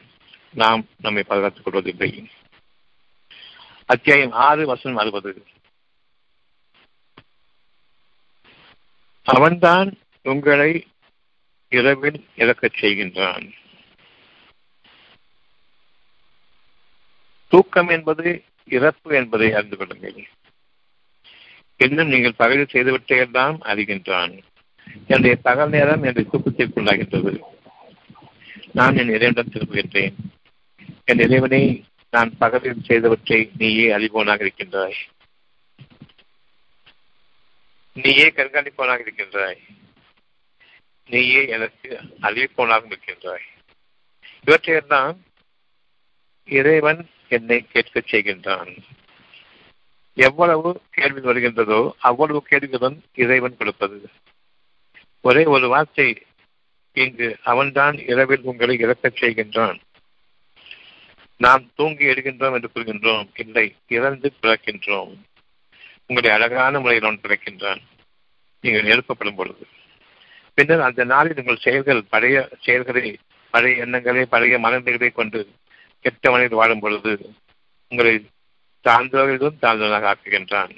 [0.52, 2.28] நாம் நம்மை பாதுகாத்துக் கொள்வதில்லை.
[3.87, 5.46] அத்தியாயம் ஆறு வசனம் அறுபது.
[9.22, 10.87] அவன்தான் உங்களை
[11.76, 13.50] இரவில் இறக்கச் செய்கின்றான்.
[17.48, 20.28] தூக்கம் என்பது இறப்பு என்பதை அறிந்து கொள்ளுங்கள்
[21.76, 24.42] இன்னும் நீங்கள் பகலில் செய்துவிட்டேதான் எல்லாம் அறிகின்றான்.
[25.06, 27.40] என்னுடைய பகல் நேரம் என்னுடைய தூக்கத்திற்குள்ளாகின்றது
[28.72, 30.14] நான் என் இறைவனிடம் திரும்புகின்றேன்.
[31.04, 34.94] என் இறைவனை நான் பகலில் செய்தவற்றை நீயே அறிவோனாக இருக்கின்றாய்.
[37.94, 39.58] நீயே கண்காணிப்பவனாக இருக்கின்றாய்.
[41.06, 43.44] நீயே எனக்கு அறிவிப்பவனாக இருக்கின்றாய்
[44.44, 45.22] இவற்றையெல்லாம்
[46.44, 48.78] இறைவன் என்னை கேட்கச் செய்கின்றான்.
[50.14, 54.08] எவ்வளவு கேள்வி வருகின்றதோ அவ்வளவு கேள்விகளுடன் இறைவன் கொடுப்பது.
[55.20, 56.22] ஒரே ஒரு வார்த்தை
[56.92, 59.80] இங்கு அவன்தான் இரவில் உங்களை இறக்கச் செய்கின்றான்.
[61.36, 63.28] நாம் தூங்கி எடுகின்றோம் என்று கூறுகின்றோம்.
[63.34, 65.16] இல்லை இறந்து பிறக்கின்றோம்.
[66.06, 67.80] உங்களை அழகான முறையில் அவன் பிறக்கின்றான்.
[68.60, 69.66] நீங்கள் எழுப்பப்படும் பொழுது.
[70.56, 73.18] பின்னர் அந்த நாளில் உங்கள் செயல்கள் பழைய செயல்களை
[73.50, 75.40] பழைய எண்ணங்களை பழைய மனநிலைகளை கொண்டு
[76.00, 77.12] கெட்ட மனிதர் வாழும் பொழுது
[77.88, 78.12] உங்களை
[78.84, 80.72] தாழ்ந்தவர்களும் தாழ்ந்தவனாக ஆக்குகின்றான்.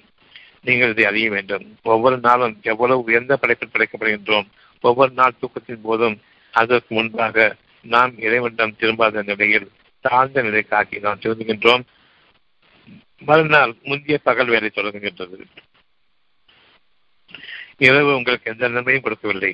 [0.63, 1.67] நீங்கள் இதை அறிய வேண்டும்.
[1.83, 4.49] ஒவ்வொரு நாளும் எவ்வளவு உயர்ந்த படைப்பில் படைக்கப்படுகின்றோம்.
[4.81, 6.17] ஒவ்வொரு நாள் தூக்கத்தின் போதும்
[6.51, 11.85] அதற்கு முன்பாக நாம் இறைவனிடம் திரும்பாத நிலையில் தாழ்ந்த நிலைக்கு ஆக்கி நாம் திரும்புகின்றோம்.
[13.19, 15.47] மறுநாள் முந்தைய பகல் வேலை தொடங்குகின்றது.
[17.87, 19.53] இரவு உங்களுக்கு எந்த நன்மையும் கொடுக்கவில்லை.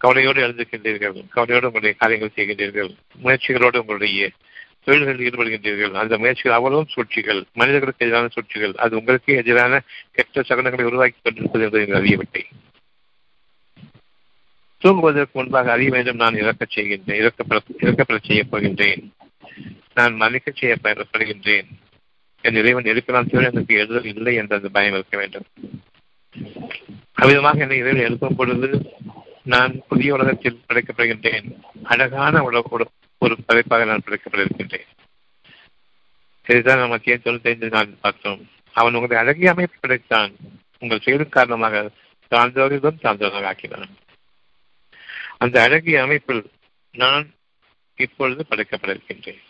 [0.00, 2.90] கவலையோடு எழுந்திருக்கின்றீர்கள் கவலையோடு உங்களுடைய காரியங்கள் செய்கின்றீர்கள்
[3.22, 4.30] முயற்சிகளோடு உங்களுடைய
[4.84, 9.80] தொழில்களில் ஈடுபடுகின்றீர்கள் அந்த முயற்சிகள் அவ்வளவும் சூழ்ச்சிகள் மனிதர்களுக்கு எதிரான சூழ்ச்சிகள் அது உங்களுக்கு எதிரான
[10.12, 12.44] கெட்ட சகனங்களை உருவாக்கி கொண்டிருப்பது என்பதை நீங்கள் அறியவில்லை
[14.82, 17.20] தூங்குவதற்கு முன்பாக அறிய வேண்டும் நான் இறக்கச் செய்கின்றேன்
[17.82, 19.02] இறக்கப்பட செய்யப் போகின்றேன்.
[19.94, 21.68] நான் மன்னிக்க செய்யப்படுகின்றேன்
[22.44, 25.46] என் இறைவன் இருக்கிறான் தவிர எனக்கு எழுதல் இல்லை என்ற அந்த பயம் இருக்க வேண்டும்.
[27.12, 28.68] அவ்விதமாக என்னை இறைவன் எழுப்பும் பொழுது
[29.44, 31.54] நான் புதிய உலகத்தில் படைக்கப்படுகின்றேன்.
[31.82, 32.86] அழகான உலகோடு
[33.18, 34.86] ஒரு படைப்பாக நான் படைக்கப்பட்டிருக்கின்றேன்.
[36.48, 40.36] இதுதான் நம்ம மத்திய தொண்ணூத்தி ஐந்து பார்த்தோம் அவன் உங்களை அழகிய அமைப்பு படைத்தான்.
[40.78, 41.90] உங்கள் செயலின் காரணமாக
[42.30, 43.96] சான்றோரிடம் சான்றோராக ஆக்கினான்.
[45.38, 46.50] அந்த அழகிய அமைப்பில்
[46.92, 47.30] நான்
[47.94, 49.40] இப்பொழுது படைக்கப்பட இருக்கின்றேன்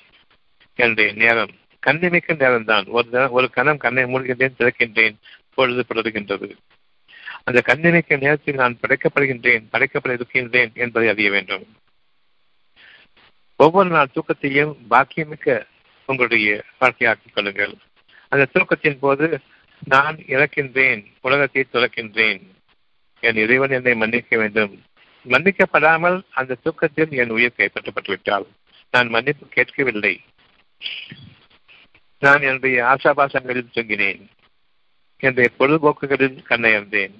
[0.74, 1.51] என்னுடைய நேரம்
[1.87, 5.14] கண்ணிமைக்கும் நேரம் தான் ஒரு ஒரு கணம் கண்ணை மூடுகின்றேன் திறக்கின்றேன்
[5.55, 6.57] பொழுது புலருகின்றது
[7.44, 11.77] அந்த கண்ணிமைக்க நேரத்தில் நான் படைக்கப்படுகின்றேன் படைக்கப்பட இருக்கின்றேன் என்பதை அறிய வேண்டும்.
[13.57, 15.66] ஒவ்வொரு நாள் தூக்கத்தையும் பாக்கியமிக்க
[16.07, 17.74] உங்களுடைய வாழ்க்கையாக்கிக் கொள்ளுங்கள்.
[18.29, 19.40] அந்த தூக்கத்தின் போது
[19.85, 22.42] நான் இறக்கின்றேன் உலகத்தை துறக்கின்றேன்
[23.20, 24.83] என் இறைவன் என்னை மன்னிக்க வேண்டும்.
[25.29, 28.46] மன்னிக்கப்படாமல் அந்த தூக்கத்தில் என் உயிர் கைப்பற்றப்பட்டுவிட்டால்
[28.90, 30.20] நான் மன்னிப்பு கேட்கவில்லை.
[32.18, 34.27] நான் என்னுடைய ஆசாபாசங்களில் தூங்கினேன்.
[35.18, 37.14] என்னுடைய பொழுதுபோக்குகளில் கண்ணையர்ந்தேன்.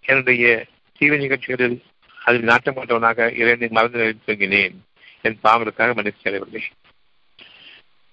[0.00, 0.66] என்னுடைய
[0.98, 1.82] டிவி நிகழ்ச்சிகளில்
[2.24, 4.74] அதில் நாட்டம் கொண்டவனாக இறைவனின் மறந்து தூங்கினேன்.
[5.22, 6.62] என் பாவங்களுக்காக மன்னிப்பு செல்லவில்லை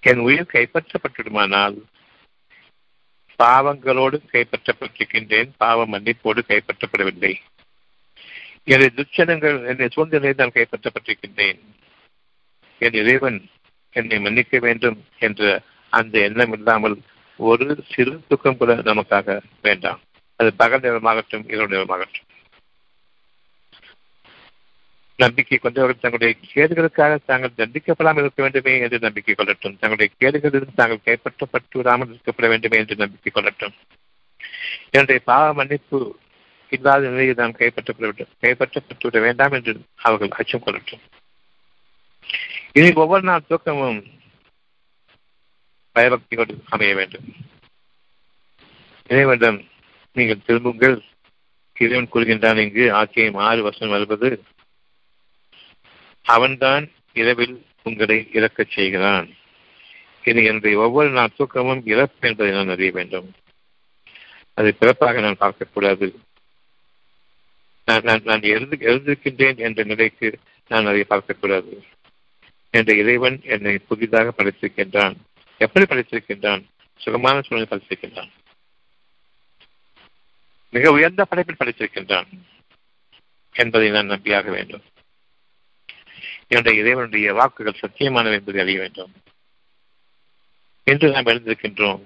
[0.00, 1.76] என் உயிர் கைப்பற்றப்பட்டுடுமானால்
[3.38, 5.50] பாவங்களோடு கைப்பற்றப்பட்டிருக்கின்றேன்.
[5.56, 7.34] பாவ மன்னிப்போடு கைப்பற்றப்படவில்லை.
[8.64, 11.60] என்னுடைய துச்சனங்கள் என்னை சூழ்நிலையில் நான் கைப்பற்றப்பட்டிருக்கின்றேன்.
[12.78, 13.48] என் இறைவன்
[13.90, 17.02] என்னை மன்னிக்க வேண்டும் என்ற அந்த எண்ணம் இல்லாமல்
[17.48, 20.00] ஒரு சிறு துக்கம் கூட நமக்காக வேண்டாம்.
[20.36, 22.28] அது பகல் நேரமாகட்டும் இரவு நேரமாகட்டும்.
[25.16, 29.76] நம்பிக்கை கொண்டவர்கள் தங்களுடைய கேடுகளுக்காக தாங்கள் தண்டிக்கப்படாமல் இருக்க வேண்டுமே என்று நம்பிக்கை கொள்ளட்டும்.
[29.78, 33.74] தங்களுடைய கேடுகளிலிருந்து தாங்கள் கைப்பற்றப்பட்டு விடாமல் இருக்கப்பட வேண்டுமே என்று நம்பிக்கை கொள்ளட்டும்.
[34.90, 36.18] என்னுடைய பாவ மன்னிப்பு
[36.70, 41.02] இல்லாத நிலையில் நாம் கைப்பற்றப்பட கைப்பற்றப்பட்டு விட வேண்டாம் என்று அவர்கள் அச்சம் கொள்ளட்டும்.
[42.72, 44.00] இனி ஒவ்வொரு நாள் தூக்கமும்
[45.94, 47.24] பயபக்தியோடு அமைய வேண்டும்.
[49.08, 49.64] இறைவனிடம்
[50.12, 51.02] நீங்கள் திரும்புங்கள்.
[51.78, 54.42] இறைவன் கூறுகின்றான் இங்கு ஆக்கியம் ஆறு வருஷம் வருவது
[56.22, 59.34] அவன்தான் இரவில் உங்களை இறக்கச் செய்கிறான்.
[60.24, 63.32] இது என்னுடைய ஒவ்வொரு நாள் தூக்கமும் இறப்பு என்பதை நான் அறிய வேண்டும்.
[64.54, 66.14] அதை பிறப்பாக நான் பார்க்கக்கூடாது.
[67.84, 71.78] நான் நான் நான் எழுந்து எழுந்திருக்கின்றேன் என்ற நிலைக்கு நான் அதை பார்க்கக்கூடாது.
[72.70, 75.14] என்ற இறைவன் என்னை புதிதாக படைத்திருக்கின்றான்.
[75.62, 76.64] எப்படி படைத்திருக்கின்றான்?
[76.96, 78.30] சுகமான சூழ்நிலை படைத்திருக்கின்றான்.
[80.70, 82.26] மிக உயர்ந்த படைப்பில் படைத்திருக்கின்றான்
[83.52, 84.82] என்பதை நான் நம்பியாக வேண்டும்.
[86.48, 89.12] என்னுடைய இறைவனுடைய வாக்குகள் சத்தியமானவை என்பதை அறிய வேண்டும்.
[90.84, 92.02] என்று நாம் எழுந்திருக்கின்றோம்.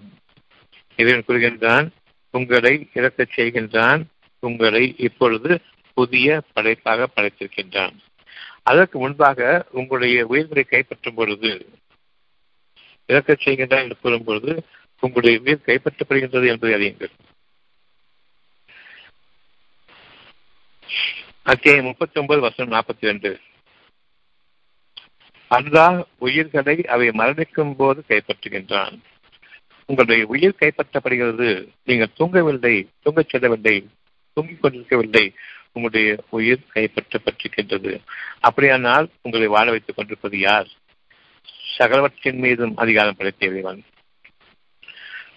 [0.96, 1.88] இறைவன் கூறுகின்றான்
[2.30, 4.04] உங்களை இறக்கச் செய்கின்றான்.
[4.38, 5.60] உங்களை இப்பொழுது
[5.94, 7.96] புதிய படைப்பாக படைத்திருக்கின்றான்.
[8.62, 11.68] அதற்கு முன்பாக உங்களுடைய உயிர்களை கைப்பற்றும் பொழுது
[13.06, 14.64] இறக்கச் செய்கின்றார் என்று கூறும் பொழுது
[15.00, 17.10] உங்களுடைய உயிர் கைப்பற்றப்படுகின்றது என்பதை அறியுங்கள்.
[21.42, 23.40] அத்தியாயம் முப்பத்தி ஒன்பது வருஷம் நாற்பத்தி ரெண்டு
[25.50, 28.98] அல்லாஹ் உயிர்களை அவை மரணிக்கும் போது கைப்பற்றுகின்றான்.
[29.86, 31.68] உங்களுடைய உயிர் கைப்பற்றப்படுகிறது.
[31.84, 33.88] நீங்கள் தூங்கவில்லை தூங்கச் செல்லவில்லை
[34.32, 35.34] தூங்கிக் கொண்டிருக்கவில்லை.
[35.72, 38.00] உங்களுடைய உயிர் கைப்பற்றப்பட்டிருக்கின்றது.
[38.40, 40.66] அப்படியானால் உங்களை வாழ வைத்துக் கொண்டிருப்பது யார்?
[41.78, 43.82] சகலவற்றின் மீதும் அதிகாரம் படைத்த இறைவன்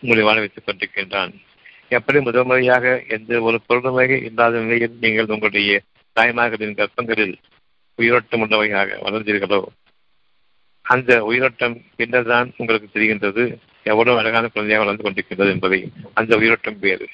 [0.01, 1.33] உங்களை வாழ வைத்துக் கொண்டிருக்கின்றான்.
[1.89, 5.81] எப்படி முதல் முறையாக எந்த ஒரு பொருளுமையாக இல்லாத நிலையில் நீங்கள் உங்களுடைய
[6.15, 7.33] தாய்மார்களின் கர்ப்பங்களில்
[7.95, 9.63] உயிரோட்டம் உள்ளவையாக வளர்ந்தீர்களோ?
[10.81, 15.91] அந்த உயிரோட்டம் பின்னர்தான் உங்களுக்கு தெரிகின்றது எவ்வளவு அழகான குழந்தையாக வளர்ந்து கொண்டிருக்கின்றது என்பதை.
[16.13, 17.09] அந்த உயிரோட்டம் வேறு.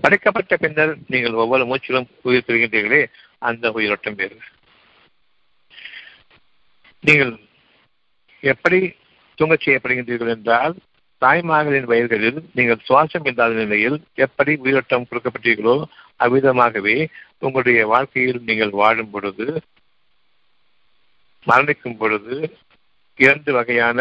[0.00, 3.06] படைக்கப்பட்ட பின்னர் நீங்கள் ஒவ்வொரு மூச்சிலும் உயிர் பெறுகின்றீர்களே
[3.38, 4.38] அந்த உயிரோட்டம் வேறு.
[7.00, 7.38] நீங்கள்
[8.52, 8.78] எப்படி
[9.38, 10.74] தூங்கச் செய்யப்படுகின்றீர்கள் என்றால்
[11.22, 15.76] தாய்மார்களின் வயல்களில் நீங்கள் சுவாசம் இல்லாத நிலையில் எப்படி உயிரோட்டம் கொடுக்கப்பட்டீர்களோ
[16.24, 16.96] அவ்விதமாகவே
[17.38, 19.46] உங்களுடைய வாழ்க்கையில் நீங்கள் வாழும் பொழுது
[21.46, 22.36] மரணிக்கும் பொழுது
[23.18, 24.00] இரண்டு வகையான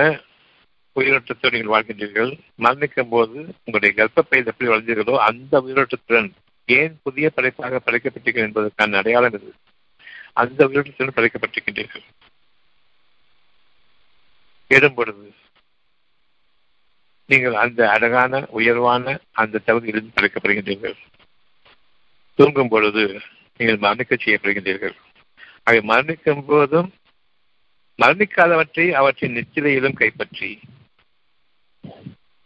[0.95, 2.31] உயிரோட்டத்தோடு நீங்கள் வாழ்கின்றீர்கள்.
[2.63, 6.29] மரணிக்கும் போது உங்களுடைய கர்ப்பப்பையில் எப்படி வளர்ந்தீர்களோ அந்த உயிரோட்டத்துடன்
[6.67, 9.49] ஏன் புதிய படைப்பாக படைக்கப்பட்டீர்கள் என்பதற்கான அடையாளம் இது.
[10.41, 12.05] அந்த உயிரோட்டத்துடன் படைக்கப்பட்டிருக்கின்றீர்கள்.
[14.71, 15.29] இடம்படுது
[17.29, 20.97] நீங்கள் அந்த அழகான உயர்வான அந்த தகுதியிலிருந்து பிறக்கப்படுகின்றீர்கள்
[22.39, 23.03] தூங்கும் பொழுது
[23.57, 24.95] நீங்கள் மரணிக்க செய்யப்படுகின்றீர்கள்.
[25.63, 26.89] அவை மரணிக்கும் போதும்
[27.99, 30.49] மரணிக்காதவற்றை அவற்றின் நிச்சயிலும் கைப்பற்றி.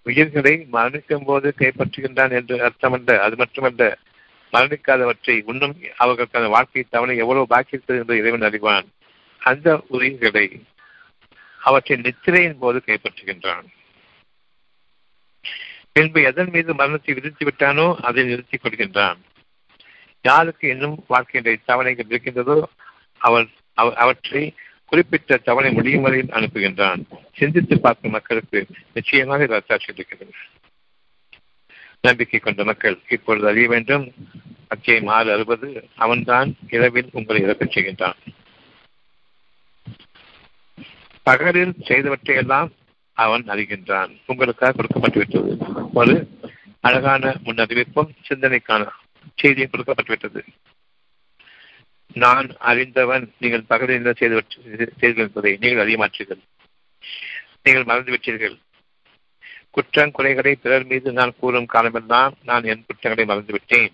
[0.06, 3.98] உயிர்களை மரணிக்கும் போது கைப்பற்றுகின்றான் என்று அர்த்தமல்ல அது மட்டுமல்ல
[4.54, 8.88] மரணிக்காதவற்றை இன்னும் அவர்களுக்கான வாழ்க்கை தவணை எவ்வளவு பாக்கி இருக்கிறது என்று இறைவன் அறிவான்.
[9.42, 10.46] அந்த உயிர்களை
[11.70, 13.68] அவற்றை நித்திரையின் போது கைப்பற்றுகின்றான்.
[15.96, 19.20] பின்பு எதன் மீது மரணத்தை விதித்து விட்டானோ அதை நிறுத்திக் கொள்கின்றான்.
[20.26, 22.58] யாருக்கு இன்னும் வாழ்க்கின்ற தவணைகள் இருக்கின்றதோ
[23.28, 23.48] அவன்
[24.04, 24.44] அவற்றை
[24.90, 27.02] குறிப்பிட்ட தவணை முடியும் வரையில் அனுப்புகின்றான்.
[27.40, 28.60] சிந்தித்து பார்க்கும் மக்களுக்கு
[28.94, 30.34] நிச்சயமாக இது அத்தாட்சி இருக்கிறது.
[32.08, 34.06] நம்பிக்கை கொண்ட மக்கள் இப்பொழுது அறிய வேண்டும்.
[34.74, 35.70] அத்தியாயம் ஆறு அறுபது
[36.06, 38.20] அவன்தான் இரவில் உங்களை இறக்கச் செய்கின்றான்.
[41.28, 42.70] பகலில் செய்தவற்றையெல்லாம்
[43.14, 44.12] அவன் அறிகின்றான்.
[44.26, 45.52] உங்களுக்காக கொடுக்கப்பட்டுவிட்டது.
[45.94, 46.14] ஒரு
[46.82, 48.88] அழகான முன்னறிவிப்பும் சிந்தனைக்கான
[49.36, 50.42] செய்தியும் கொடுக்கப்பட்டுவிட்டது.
[52.14, 54.46] நான் அறிந்தவன் நீங்கள் பகலில் என்ன செய்து
[55.00, 56.42] செய்தீர்கள் என்பதை நீங்கள் அறியமாற்றீர்கள்
[57.64, 58.56] நீங்கள் மறந்துவிட்டீர்கள்.
[59.72, 63.94] குற்றம் குறைகளை பிறர் மீது நான் கூறும் காலமெல்லாம் நான் என் குற்றங்களை மறந்துவிட்டேன்.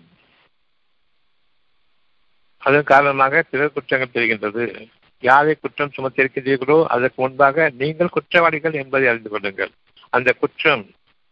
[2.58, 4.88] அதன் காரணமாக பிறர் குற்றங்கள் தெரிகின்றது.
[5.24, 9.70] யாரை குற்றம் சுமத்திருக்கிறீர்களோ அதற்கு முன்பாக நீங்கள் குற்றவாளிகள் என்பதை அறிந்து கொள்ளுங்கள்.
[10.10, 10.82] அந்த குற்றம்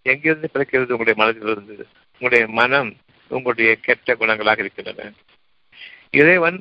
[0.02, 0.92] எங்கிருந்து பிறக்கிறது?
[0.92, 1.84] உங்களுடைய மனதிலிருந்து.
[2.12, 2.90] உங்களுடைய மனம்
[3.28, 5.12] உங்களுடைய கெட்ட குணங்களாக இருக்கின்றன.
[6.10, 6.58] இறைவன்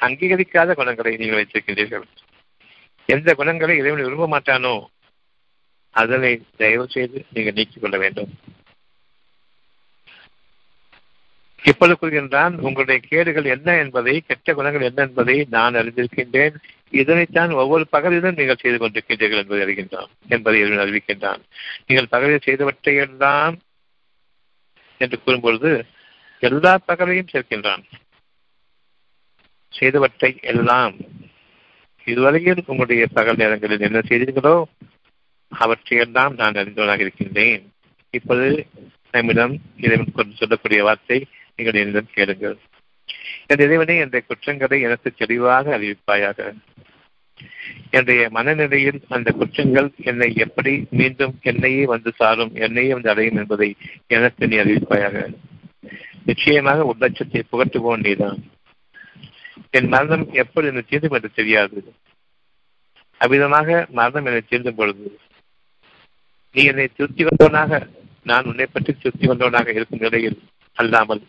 [0.00, 2.06] அங்கீகரிக்காத குணங்களை நீங்கள் வைத்திருக்கின்றீர்கள்.
[3.06, 4.74] எந்த குணங்களை இறைவன் விரும்ப மாட்டானோ
[5.90, 8.30] அதனை தயவு செய்து நீங்கள் நீக்கிக் கொள்ள வேண்டும்.
[11.64, 16.56] இப்பொழுது கூறுகின்றான் உங்களுடைய கேடுகள் என்ன என்பதை கெட்ட குணங்கள் என்ன என்பதை நான் அறிந்திருக்கின்றேன்.
[16.92, 21.42] இதனைத்தான் ஒவ்வொரு பகலிலும் நீங்கள் செய்து கொண்டிருக்கின்றீர்கள் என்பதை அறிகின்றான் என்பதை அறிவிக்கின்றான்.
[21.86, 23.56] நீங்கள் பகலில் செய்தவற்றையெல்லாம்
[25.00, 25.70] என்று கூறும்பொழுது
[26.38, 27.84] எல்லா பகலையும் சேர்க்கின்றான்.
[29.72, 30.94] செய்தவற்றை எல்லாம்
[32.06, 34.56] இதுவரையில் உங்களுடைய பகல் நேரங்களில் என்ன செய்தீர்களோ
[35.52, 37.62] அவற்றையெல்லாம் நான் அறிந்தவனாக இருக்கின்றேன்.
[38.10, 38.48] இப்போது
[39.10, 41.18] நம்மிடம் இதை கொண்டு சொல்லக்கூடிய வார்த்தை
[41.58, 42.56] நீங்கள் என்னிடம் கேளுங்கள்.
[43.46, 46.38] என் இறைவனே என்ற குற்றங்களை எனக்கு தெளிவாக அறிவிப்பாயாக.
[47.90, 53.68] என்னுடைய மனநிலையில் அந்த குற்றங்கள் என்னை எப்படி மீண்டும் என்னையே வந்து சாரும் என்னையே வந்து அடையும் என்பதை
[54.06, 55.22] எனக்கு நீ அறிவிப்பாயாக.
[56.28, 58.38] நிச்சயமாக உள்ளட்சத்தை புகட்டுவோம் நீதான்.
[59.70, 61.78] என் மரணம் எப்படி என்னை தீர்ந்தும் என்று தெரியாது.
[63.20, 63.68] அவ்விதமாக
[64.00, 65.06] மரணம் என்னை தீர்ந்தும் பொழுது
[66.54, 67.80] நீ என்னை திருப்தி வந்தவனாக
[68.30, 70.38] நான் உன்னை பற்றி திருப்தி வந்தவனாக இருக்கும் நிலையில்
[70.78, 71.22] அல்லாமல்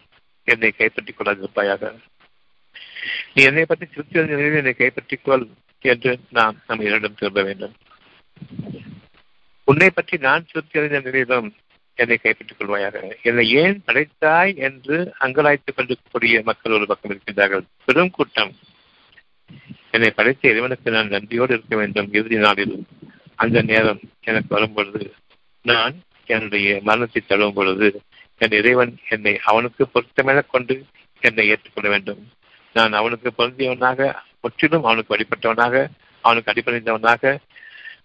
[0.46, 1.93] என்னை கைப்பற்றிக் கொள்ளாதிருப்பாயாக
[3.34, 5.48] நீ என்னை பற்றி திருப்தி நிலையில் என்னை கைப்பற்றிக் கொள்
[5.80, 7.74] என்று நாம் நம் இரண்டும் திரும்ப வேண்டும்.
[9.64, 11.56] உன்னை பற்றி நான் திருப்தி அடைந்த நிலையிலும்
[11.96, 13.14] என்னை கைப்பற்றிக் கொள்வாயாக.
[13.24, 17.66] என்னை ஏன் படைத்தாய் என்று அங்கலாய்த்துக் கொண்டிருக்கக்கூடிய மக்கள் ஒரு பக்கம் இருக்கின்றார்கள்.
[17.86, 18.54] பெரும் கூட்டம்.
[19.91, 22.14] என்னை படைத்த இறைவனுக்கு நான் நன்றியோடு இருக்க வேண்டும்.
[22.14, 22.86] இறுதி நாளில்
[23.36, 25.14] அந்த நேரம் எனக்கு வரும் பொழுது
[25.62, 28.02] நான் என்னுடைய மரணத்தை தழுவும் பொழுது
[28.42, 30.76] என் இறைவன் என்னை அவனுக்கு பொருத்தமென கொண்டு
[31.22, 32.22] என்னை ஏற்றுக்கொள்ள வேண்டும்.
[32.76, 34.10] நான் அவனுக்கு பொருந்தியவனாக
[34.44, 35.76] முற்றிலும் அவனுக்கு வழிபட்டவனாக
[36.24, 37.34] அவனுக்கு அடிப்படைந்தவனாக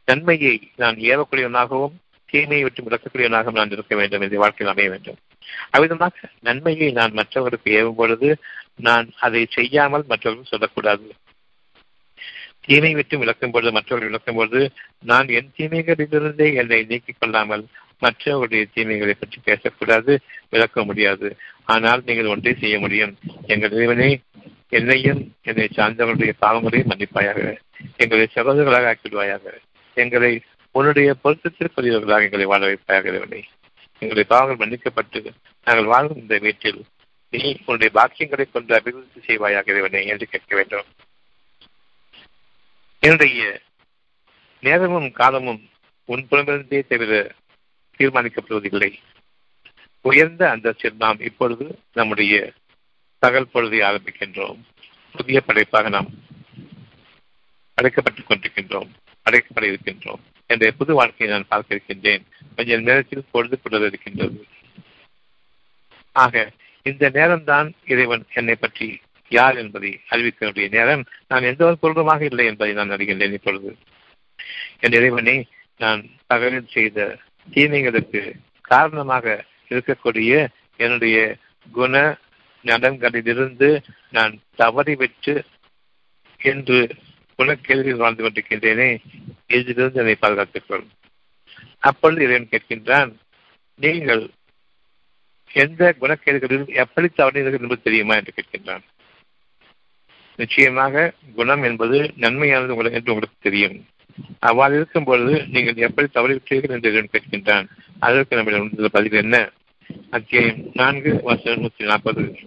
[0.09, 1.97] நன்மையை நான் ஏவக்கூடியவனாகவும்
[2.29, 4.23] தீமையை விட்டு விளக்கக்கூடியவனாகவும் நான் இருக்க வேண்டும்.
[4.25, 5.19] என்று வாழ்க்கையில் அமைய வேண்டும்.
[5.77, 6.15] அவ்விதமாக
[6.49, 8.29] நன்மையை நான் மற்றவர்களுக்கு ஏவும் பொழுது
[8.89, 11.07] நான் அதை செய்யாமல் மற்றவர்கள் சொல்லக்கூடாது.
[12.67, 14.63] தீமை விட்டு விளக்கும் பொழுது மற்றவர்கள் விளக்கும் பொழுது
[15.11, 17.65] நான் என் தீமைகளிலிருந்தே என்னை நீக்கிக் கொள்ளாமல்
[18.05, 20.13] மற்றவர்களுடைய தீமைகளை பற்றி பேசக்கூடாது
[20.53, 21.29] விளக்க முடியாது.
[21.75, 23.13] ஆனால் நீங்கள் ஒன்றை செய்ய முடியும்.
[23.53, 24.11] எங்கள் இறைவனை
[24.79, 27.41] என்னையும் என்னை சார்ந்தவர்களுடைய பாவங்களையும் மன்னிப்பாயாக.
[28.03, 29.55] எங்களை சகோதரர்களாக ஆக்கிடுவாயாக
[29.97, 30.33] எங்களை
[30.75, 33.41] உன்னுடைய பொருத்தத்திற்குரியவர்களாக எங்களை வாழ வைப்பாயாக இறைவனை.
[34.03, 35.21] எங்களுடைய பாவங்கள் மன்னிக்கப்பட்டு
[35.67, 36.81] நாங்கள் வாழும் இந்த வீட்டில்
[37.33, 40.89] நீ உன்னுடைய பாக்கியங்களை கொண்டு அபிவிருத்தி செய்வாயாக இறைவனை என்று கேட்க வேண்டும்.
[43.03, 43.43] என்னுடைய
[44.63, 45.61] நேரமும் காலமும்
[46.13, 47.13] உன் புலமிருந்தே தவிர
[48.01, 48.93] தீர்மானிக்கப்படுவதில்லை.
[50.01, 52.53] உயர்ந்த அந்தஸ்தில் நாம் இப்பொழுது நம்முடைய
[53.19, 54.59] தகவல் பொழுதை ஆரம்பிக்கின்றோம்.
[55.13, 56.09] புதிய படைப்பாக நாம்
[57.83, 58.89] அடைக்கப்பட்டுக் கொண்டிருக்கின்றோம்
[59.31, 62.25] அடைக்கப்பட இருக்கின்றோம் என்ற புது வாழ்க்கையை நான் பார்க்க இருக்கின்றேன்.
[62.57, 64.47] கொஞ்சம் நேரத்தில் பொழுது கொண்டு இருக்கின்றது.
[66.13, 66.51] ஆக
[66.83, 71.05] இந்த நேரம்தான் இறைவன் என்னை பற்றி யார் என்பதை அறிவிக்க நேரம்.
[71.29, 73.77] நான் எந்த ஒரு பொருளமாக இல்லை என்பதை நான் அறிகின்றேன் இப்பொழுது.
[74.81, 75.47] என் இறைவனை
[75.79, 77.19] நான் தகவல் செய்த
[77.51, 81.37] தீமைகளுக்கு காரணமாக இருக்கக்கூடிய என்னுடைய
[81.73, 82.19] குண
[82.65, 85.45] நலன்களிலிருந்து நான் தவறிவிட்டு
[86.39, 86.89] என்று
[87.39, 88.99] குணக்கேள்வியில் வாழ்ந்து கொண்டிருக்கின்றேனே
[89.47, 90.85] இதிலிருந்து என்னை பாதுகாத்துக் கொள்
[91.79, 93.13] அப்பொழுது இறைவன் கேட்கின்றான்
[93.75, 94.31] நீங்கள்
[95.53, 98.83] எந்த குணக்கேடுகளில் எப்படி தவறினீர்கள் என்பது தெரியுமா என்று கேட்கின்றான்.
[100.37, 103.87] நிச்சயமாக குணம் என்பது நன்மையானது உங்களுக்கு என்று உங்களுக்கு தெரியும்.
[104.39, 107.67] அவ்வாறு இருக்கும் பொழுது நீங்கள் எப்படி தவறிவிட்டீர்கள் என்று இறைவன் கேட்கின்றான்.
[107.99, 109.51] அதற்கு நம்மிடம் பதில் என்ன?
[110.11, 112.39] அத்தியாயம் நான்கு வருஷம் நூற்றி நாற்பது.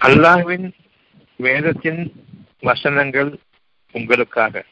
[0.00, 0.72] அல்லாஹ்வின்
[1.36, 2.12] வேதத்தின்
[2.60, 3.38] வசனங்கள்
[3.92, 4.64] உங்களுக்காக.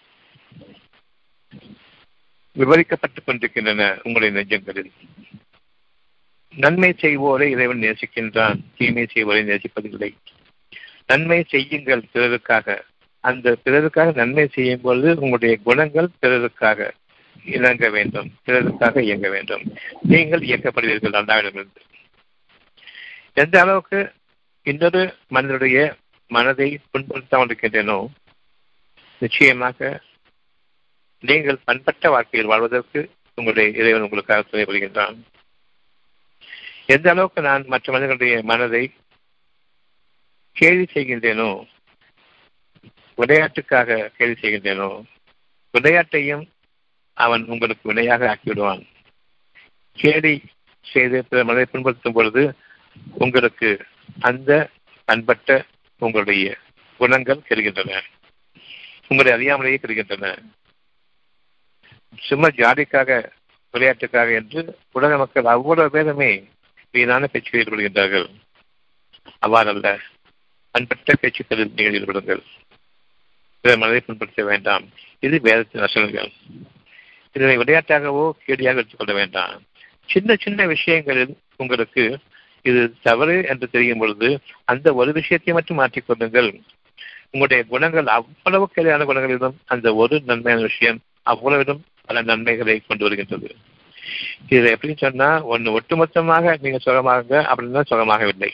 [2.54, 4.92] விவரிக்கப்பட்டுக் கொண்டிருக்கின்றன உங்களின் நெஞ்சங்களில்.
[6.54, 10.14] நன்மை செய்வோரை இறைவன் நேசிக்கின்றான் தீமை செய்வோரை நேசிப்பதில்லை.
[11.06, 12.76] நன்மை செய்யுங்கள் பிறருக்காக.
[13.24, 16.88] அந்த பிறருக்காக நன்மை செய்யும் பொழுது உங்களுடைய குணங்கள் பிறருக்காக
[17.44, 19.64] இணங்க வேண்டும் பிறருக்காக இயங்க வேண்டும்.
[20.12, 21.82] நீங்கள் இயக்கப்படுவீர்கள் அல்லாவிடமிருந்து
[23.34, 23.98] எந்த அளவுக்கு
[24.66, 25.78] இன்னொரு மனிதனுடைய
[26.30, 27.98] மனதை புண்படுத்தாமல் இருக்கின்றனோ
[29.18, 30.00] நிச்சயமாக
[31.20, 33.00] நீங்கள் பண்பட்ட வாழ்க்கையில் வாழ்வதற்கு
[33.34, 35.16] உங்களுடைய இறைவன் உங்களுக்காக துணை புரிகின்றான்.
[36.86, 38.82] எந்த அளவுக்கு நான் மற்ற மனிதர்களுடைய மனதை
[40.56, 41.48] கேள்வி செய்கின்றேனோ?
[43.18, 44.88] விளையாட்டுக்காக கேள்வி செய்கின்றேனோ?
[45.74, 46.44] விளையாட்டையும்
[47.16, 48.82] அவன் உங்களுக்கு வினையாக ஆக்கிவிடுவான்.
[49.92, 50.34] கேலி
[50.84, 52.42] செய்து பிற மனதை புண்படுத்தும் பொழுது
[53.18, 53.84] உங்களுக்கு
[54.20, 54.70] அந்த
[55.12, 55.64] அன்பட்ட
[55.98, 56.56] உங்களுடைய
[57.00, 58.00] குணங்கள் கெடுகின்றன
[59.08, 60.36] உங்களை அறியாமலேயே கெடுகின்றன
[62.18, 63.10] சும்மா ஜாதிக்காக
[63.72, 66.30] விளையாட்டுக்காக என்று உலக மக்கள் அவ்வளவு பேருமே
[66.92, 68.28] வீணான பேச்சுக்கள் ஈடுபடுகின்றார்கள்
[69.42, 69.88] அவ்வாறல்ல.
[70.76, 72.40] பண்பட்ட பேச்சுக்களில் நீங்கள் ஈடுபடுங்கள்
[73.64, 74.84] பிற மனதை புண்படுத்த வேண்டாம்.
[75.26, 76.30] இது வேதத்தின் வசனங்கள்.
[77.36, 79.54] இதனை விளையாட்டாகவோ கேடியாக எடுத்துக்கொள்ள வேண்டாம்.
[80.12, 82.02] சின்ன சின்ன விஷயங்களில் உங்களுக்கு
[82.62, 84.28] இது தவறு என்று தெரியும் பொழுது
[84.64, 86.50] அந்த ஒரு விஷயத்தை மட்டும் மாற்றிக்கொள்ளுங்கள்
[87.30, 91.00] உங்களுடைய குணங்கள் அவ்வளவு கேளையான குணங்களிலும் அந்த ஒரு நன்மையான விஷயம்
[91.32, 93.50] அவ்வளவிலும் பல நன்மைகளை கொண்டு வருகின்றது.
[94.48, 98.50] இதை எப்படி சொன்னா ஒன்னு ஒட்டுமொத்தமாக நீங்க சுகமாக அப்படின்னா சுகமாகவில்லை.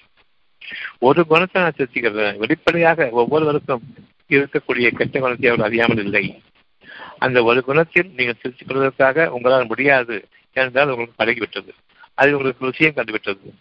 [0.98, 3.82] ஒரு குணத்தை நான் திருத்திக்கிறேன் வெளிப்படையாக ஒவ்வொருவருக்கும்
[4.28, 6.42] இருக்கக்கூடிய கெட்ட குணத்தை அவர் அறியாமல் இல்லை.
[7.18, 11.68] அந்த ஒரு குணத்தில் நீங்கள் திருத்திக் கொள்வதற்காக உங்களால் முடியாது என்றால் உங்களுக்கு பழகிவிட்டது.
[12.14, 13.54] அது உங்களுக்கு ருசியம் கண்டுவிட்டது.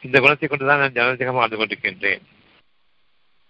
[0.00, 2.22] இந்த குணத்தை கொண்டுதான் நான் ஜனநாயகமாக வாழ்ந்து கொண்டிருக்கின்றேன்.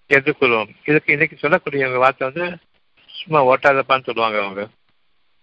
[0.07, 0.69] என்று கூறுவோம்.
[0.85, 2.57] இதுக்கு இன்னைக்கு சொல்லக்கூடிய வார்த்தை வந்து
[3.07, 4.69] சும்மா ஓட்டாதப்பான்னு சொல்லுவாங்க அவங்க.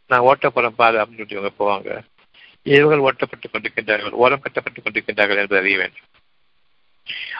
[0.08, 2.04] நான் ஓட்ட போறேன் பாரு அப்படின்னு சொல்லி அவங்க போவாங்க.
[2.64, 6.11] இவர்கள் ஓட்டப்பட்டுக் கொண்டிருக்கின்றார்கள் ஓரம் கட்டப்பட்டுக் கொண்டிருக்கின்றார்கள் என்று அறிய வேண்டும்.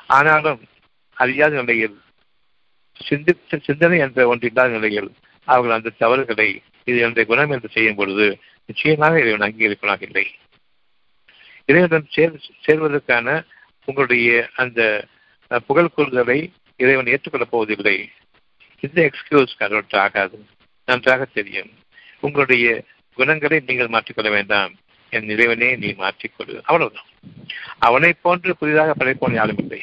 [0.08, 0.62] ஆனாலும்
[1.14, 2.02] அறியாத நிலையில்
[2.94, 8.40] சிந்தித்த சிந்தனை என்ற ஒன்று இல்லாத நிலையில் அவர்கள் அந்த தவறுகளை இது என்னுடைய குணம் என்று செய்யும் பொழுது
[8.66, 10.36] நிச்சயமாக இறைவன் அங்கீகரிப்பனாக இல்லை.
[11.66, 13.46] இறைவனுடன் சேர் சேர்வதற்கான
[13.86, 15.06] உங்களுடைய அந்த
[15.66, 18.10] புகழ் கூறுதலை இறைவன் ஏற்றுக்கொள்ளப் போவதில்லை.
[18.80, 20.46] இந்த எக்ஸ்கியூஸ் கன்வெர்ட் ஆகாது.
[20.86, 21.70] நன்றாக தெரியும்.
[22.20, 22.84] உங்களுடைய
[23.14, 24.76] குணங்களை நீங்கள் மாற்றிக்கொள்ள வேண்டாம்.
[25.16, 27.10] என் இறைவனே நீ மாற்றிக்கொடு அவ்வளவுதான்.
[27.88, 29.82] அவனை போன்று புதிதாக படைப்போன் யாரும் இல்லை.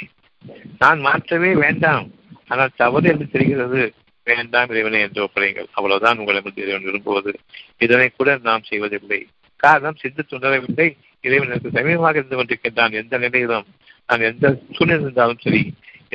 [0.83, 2.07] நான் மாற்றவே வேண்டாம்.
[2.51, 3.83] ஆனால் தவறு என்று தெரிகிறது.
[4.27, 7.33] வேண்டாம் இறைவனை என்று ஒப்படைங்கள் அவ்வளவுதான் உங்களை இறைவன் விரும்புவது.
[7.79, 9.21] இதனை கூட நாம் செய்வதில்லை.
[9.57, 10.89] காரணம் சிந்தித்து உணரவில்லை
[11.25, 12.93] இறைவன் எனக்கு சமீபமாக இருந்து கொண்டிருக்கின்றான்.
[12.93, 13.69] எந்த நிலையிலும்
[14.09, 15.63] நான் எந்த சூழ்நிலை இருந்தாலும் சரி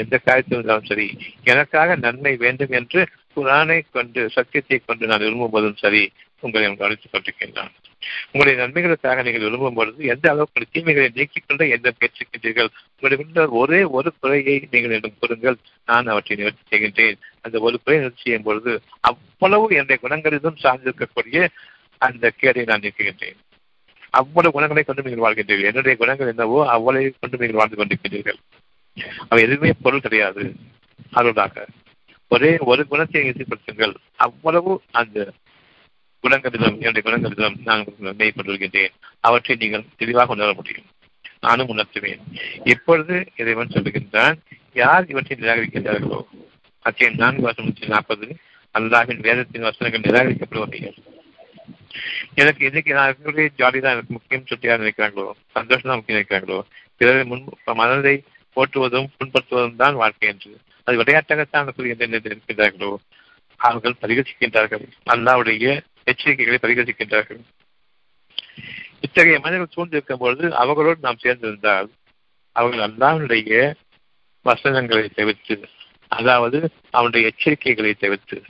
[0.02, 1.08] எந்த காரியத்தில் இருந்தாலும் சரி
[1.44, 3.02] எனக்காக நன்மை வேண்டும் என்று
[3.36, 6.04] குரானை கொண்டு சத்தியத்தை கொண்டு நான் விரும்புவதும் சரி
[6.40, 7.74] உங்களை கவனித்துக் கொண்டிருக்கின்றான்.
[8.32, 12.68] உங்களுடைய நன்மைகளுக்காக நீங்கள் விரும்பும் பொழுது எந்த அளவுக்கு தீமைகளை நீக்கிக் கொண்டு எந்த முயற்சிக்கின்றீர்கள்?
[13.00, 15.58] உங்களுடைய ஒரே ஒரு குறையை நீங்கள் என்னும் கூறுங்கள்.
[15.86, 21.48] நான் அவற்றை நிவர்த்தி செய்கின்றேன் அந்த ஒரு குறை நிவர்த்தி செய்யும் பொழுது அவ்வளவு என்னுடைய குணங்களிலும் சார்ந்திருக்கக்கூடிய
[21.98, 23.40] அந்த கேடை நான் நீக்குகின்றேன்.
[24.10, 25.64] அவ்வளவு குணங்களை கொண்டு நீங்கள் வாழ்கின்றீர்கள்.
[25.64, 28.40] என்னுடைய குணங்கள் என்னவோ அவ்வளவு கொண்டு நீங்கள் வாழ்ந்து கொண்டிருக்கின்றீர்கள்.
[29.30, 30.54] அவை எதுவுமே பொருள் கிடையாது.
[31.12, 31.66] அருளாக.
[32.28, 35.32] ஒரே ஒரு குணத்தை ஈடுபடுத்துங்கள் அவ்வளவு அந்த
[36.24, 40.86] குணங்களிலும் என்னுடைய குணங்களிலும் நான் நன்மையை அவற்றை நீங்கள் தெளிவாக உணர முடியும்.
[41.40, 42.22] நானும் உணர்த்துவேன்.
[42.64, 44.38] இப்பொழுது இறைவன் சொல்லுகின்றான்
[44.74, 46.20] யார் இவற்றை நிராகரிக்கின்றார்களோ?
[46.86, 48.28] அத்தியம் நான்கு வருஷம் நூற்றி நாற்பது.
[48.80, 50.96] அல்லாவின் வேதத்தின் வசனங்கள் நிராகரிக்கப்படுவார்கள்
[52.34, 55.26] எனக்கு எதுக்கு நான் இருக்கக்கூடிய ஜாலி தான் எனக்கு முக்கியம் சுட்டியாக நினைக்கிறாங்களோ?
[55.52, 56.60] சந்தோஷம் தான் முக்கியம் நினைக்கிறாங்களோ?
[56.98, 58.16] பிறரை முன் மனதை
[58.56, 60.52] போற்றுவதும் புண்படுத்துவதும் தான் வாழ்க்கை என்று.
[60.84, 61.68] அது விளையாட்டாகத்தான்
[62.32, 62.92] இருக்கின்றார்களோ
[63.56, 64.86] அவர்கள் பரிகசிக்கின்றார்கள்.
[65.06, 67.42] அல்லாவுடைய எச்சரிக்கைகளை பரிகரிக்கின்றார்கள்
[69.00, 71.90] இத்தகைய மனிதர்கள் சூழ்ந்திருக்கும் பொழுது அவர்களோடு நாம் சேர்ந்திருந்தால்
[72.52, 73.74] அவர்கள் அல்லாவுடைய
[74.42, 75.70] வசனங்களை தவிர்த்து
[76.08, 78.44] அதாவது அவனுடைய எச்சரிக்கைகளை தவிர்த்து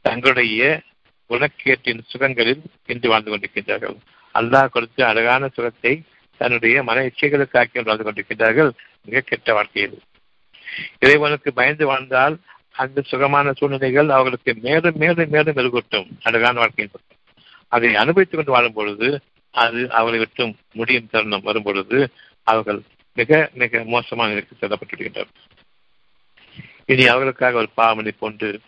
[0.00, 0.82] தங்களுடைய
[1.30, 3.96] குணக்கேட்டின் சுகங்களில் இன்று வாழ்ந்து கொண்டிருக்கின்றார்கள்.
[4.34, 6.02] அல்லாஹ் கொடுத்த அழகான சுகத்தை
[6.36, 8.70] தன்னுடைய மன இச்சைகளுக்காக வாழ்ந்து கொண்டிருக்கின்றார்கள்.
[9.04, 9.98] மிக கெட்ட வாழ்க்கையில்.
[10.98, 12.40] இறைவனுக்கு பயந்து வாழ்ந்தால்
[12.72, 18.72] அந்த சுகமான சூழ்நிலைகள் அவர்களுக்கு மேலும் மேலும் மேலும் மெருகூட்டும் அழகான வாழ்க்கையின் பக்கம் அதை அனுபவித்துக் கொண்டு வாழும்
[18.72, 19.20] பொழுது
[19.50, 22.10] அது அவர்களை விட்டும் முடியும் தருணம் வரும் பொழுது
[22.42, 22.80] அவர்கள்
[23.14, 25.34] மிக மிக மோசமான நிலைக்கு செல்லப்பட்டுவிடுகின்றனர்.
[26.86, 28.60] இனி அவர்களுக்காக ஒரு பாவமணி கொண்டு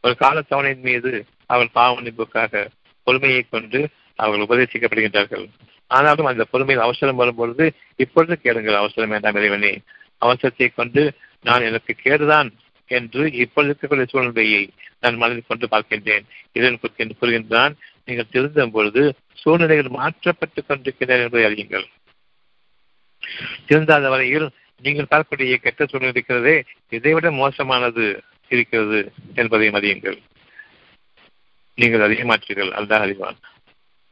[0.00, 2.66] ஒரு கால தவணையின் மீது அவர்கள் பாவமணிப்புக்காக
[3.02, 5.48] பொறுமையை கொண்டு அவர்கள் உபதேசிக்கப்படுகின்றார்கள்.
[5.86, 9.80] ஆனாலும் அந்த பொறுமையில் அவசரம் வரும்பொழுது இப்பொழுது கேளுங்கள் அவசரம் வேண்டாம் இறைவனே.
[10.20, 12.50] அவசரத்தை கொண்டு நான் எனக்கு கேடுதான்
[12.90, 14.70] என்று இப்பொழுது இருக்கக்கூடிய சூழ்நிலையை
[15.00, 16.24] நான் மனதில் கொண்டு பார்க்கின்றேன்.
[16.52, 17.74] இதன் கூறுகின்றான்
[18.04, 21.86] நீங்கள் திருந்தும் பொழுது சூழ்நிலைகள் மாற்றப்பட்டுக் கொண்டிருக்கின்றன என்பதை அறியுங்கள்.
[23.68, 24.50] திருந்தாத வரையில்
[24.82, 30.18] நீங்கள் பார்க்கக்கூடிய கெட்ட சூழ்நிலை இருக்கிறதே இதைவிட மோசமானது இருக்கிறது என்பதை அறியுங்கள்.
[31.74, 33.36] நீங்கள் அதிகமாற்றீர்கள் அதுதான் அறிவான்.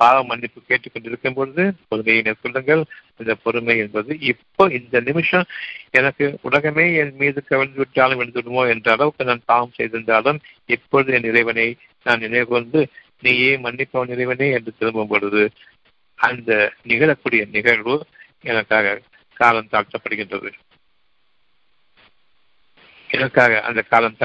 [0.00, 2.82] பாவ மன்னிப்பு கேட்டுக்கொண்டிருக்கும் பொழுது பொறுமையை மேற்கொள்ளுங்கள்
[3.16, 5.46] இந்த பொறுமை என்பது இப்போ இந்த நிமிஷம்
[5.90, 10.38] எனக்கு உலகமே என் மீது கவிழ்ந்து விட்டாலும் விழுந்துடுமோ என்ற அளவுக்கு நான் பாவம் செய்திருந்தாலும்
[10.68, 11.66] இப்பொழுது என் இறைவனை
[12.06, 12.80] நான் நினைவு கொண்டு
[13.22, 15.42] நீயே மன்னிப்பவன் இறைவனே என்று திரும்பும் பொழுது
[16.18, 16.50] அந்த
[16.88, 17.94] நிகழக்கூடிய நிகழ்வு
[18.44, 18.96] எனக்காக
[19.36, 20.50] காலம் தாழ்த்தப்படுகின்றது.
[23.10, 24.18] எனக்காக அந்த காலம்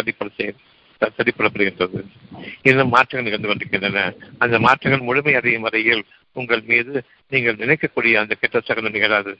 [1.18, 2.00] சரிப்படப்படுகின்றது தள்ளிப்படப்படுகின்றது
[2.70, 4.04] இன்னும் மாற்றங்கள் நிகழ்ந்து கொண்டிருக்கின்றன.
[4.44, 6.04] அந்த மாற்றங்கள் முழுமை அடையும் வரையில்
[6.40, 6.94] உங்கள் மீது
[7.34, 9.34] நீங்கள் நினைக்கக்கூடிய அந்த கெட்ட சகலம் நிகழாது.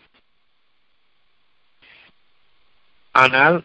[3.12, 3.58] ஆனால்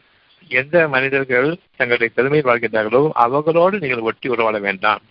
[0.60, 5.02] எந்த மனிதர்கள் தங்களுடைய பெருமையில் வாழ்கின்றார்களோ அவர்களோடு நீங்கள் ஒட்டி உறவாட வேண்டாம்.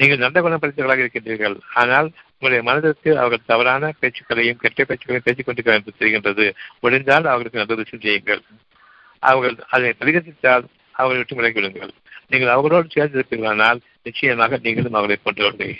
[0.00, 1.56] நீங்கள் நல்ல குணம் படித்தவர்களாக இருக்கின்றீர்கள்.
[1.80, 6.46] ஆனால் உங்களுடைய மனதிற்கு அவர்கள் தவறான பேச்சுக்களையும் கெட்ட பேச்சுக்களையும் பேசிக் கொண்டிருக்கிறார் என்று தெரிகின்றது.
[6.80, 8.42] முடிந்தால் அவர்களுக்கு நல்ல விஷயம் செய்யுங்கள்.
[9.18, 10.64] அவர்கள் அதை பரிகசித்தால்
[11.02, 11.92] அவர்களை விட்டு விலகிவிடுங்கள்.
[12.32, 15.74] நீங்கள் அவர்களோடு சேர்ந்திருப்பீர்களானால் நிச்சயமாக நீங்களும் அவர்களை போன்றவர்கள்.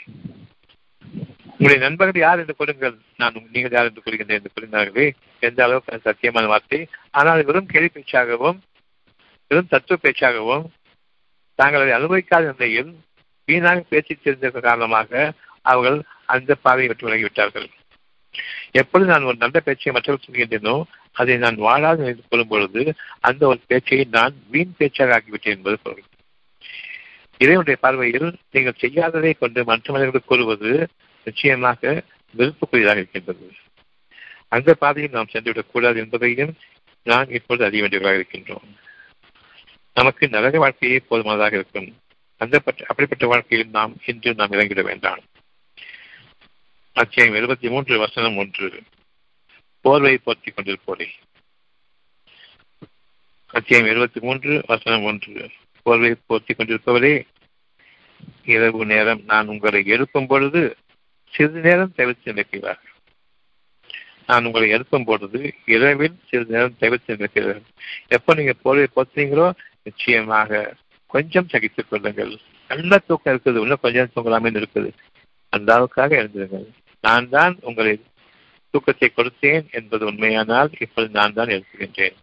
[1.55, 5.07] உங்களுடைய நண்பர்கள் யார் என்று கொள்ளுங்கள் நான் நீங்கள் யார் என்று கூறுகின்றேன் என்று கூறினார்களே.
[5.49, 6.81] எந்த அளவுக்கு சத்தியமான வார்த்தை.
[7.21, 8.59] ஆனால் வெறும் கேள்வி பேச்சாகவும்
[9.51, 10.65] வெறும் தத்துவ பேச்சாகவும்
[11.59, 12.91] தாங்கள் அதை அனுபவிக்காத நிலையில்
[13.49, 15.11] வீணாக பேச்சு தெரிந்த காரணமாக
[15.73, 15.99] அவர்கள்
[16.35, 17.69] அந்த பாதையை விட்டு விலகிவிட்டார்கள்.
[18.81, 20.77] எப்பொழுது நான் ஒரு நல்ல பேச்சை மற்றவர்கள் சொல்கின்றேனோ
[21.13, 26.03] அதை நான் வாழாது என்று கொள்ளும் பொழுது அந்த ஒரு பேச்சை நான் வீண் பேச்சாக ஆகிவிட்டேன் என்பது பொருள்
[27.39, 30.89] இறைவனுடைய பார்வையில் நீங்கள் செய்யாததை கொண்டு மற்ற மனிதர்கள் கூறுவது
[31.25, 32.03] நிச்சயமாக
[32.39, 33.53] விருப்பக்குரியதாக இருக்கின்றது.
[34.49, 36.55] அந்த பாதையில் நாம் சென்றுவிடக் கூடாது என்பதையும்
[37.03, 38.77] நான் இப்பொழுது அறிய வேண்டியவர்களாக இருக்கின்றோம்.
[39.95, 41.97] நமக்கு நரக வாழ்க்கையே போதுமானதாக இருக்கும்.
[42.37, 45.19] அந்த அப்படிப்பட்ட வாழ்க்கையில் நாம் இன்று நாம் இறங்கிட வேண்டாம்.
[46.93, 48.83] அத்தியாயம் எழுபத்தி மூன்று வசனம் ஒன்று.
[49.85, 51.07] போர்வை போர்த்தி கொண்டிருப்போரே.
[53.47, 55.49] அத்தியாயம் எழுபத்தி மூன்று வசனம் ஒன்று.
[55.83, 57.15] போர்வை போர்த்தி கொண்டிருப்பவரே
[58.45, 60.77] இரவு நேரம் நான் உங்களை எழுப்பும் பொழுது
[61.33, 62.83] சிறிது நேரம் தவிர்த்து நிற்கிறார்
[64.27, 67.65] நான் உங்களை எழுப்பும் பொழுது இரவில் சிறிது நேரம் தவிர்த்து நிற்கிறேன்
[68.09, 69.49] எப்போ நீங்க போர்வை போத்துறீங்களோ
[69.83, 70.75] நிச்சயமாக
[71.07, 72.33] கொஞ்சம் சகித்துக் கொள்ளுங்கள்.
[72.69, 74.91] நல்ல தூக்கம் இருக்குது இன்னும் கொஞ்சம் தூங்கலாமே இருக்குது.
[75.49, 76.67] அந்த அளவுக்காக எழுந்துருங்கள்.
[77.01, 78.01] நான் தான் உங்களை
[78.75, 82.17] தூக்கத்தை கொடுத்தேன் என்பது உண்மையானால் இப்பொழுது நான் தான் எழுப்புகின்றேன்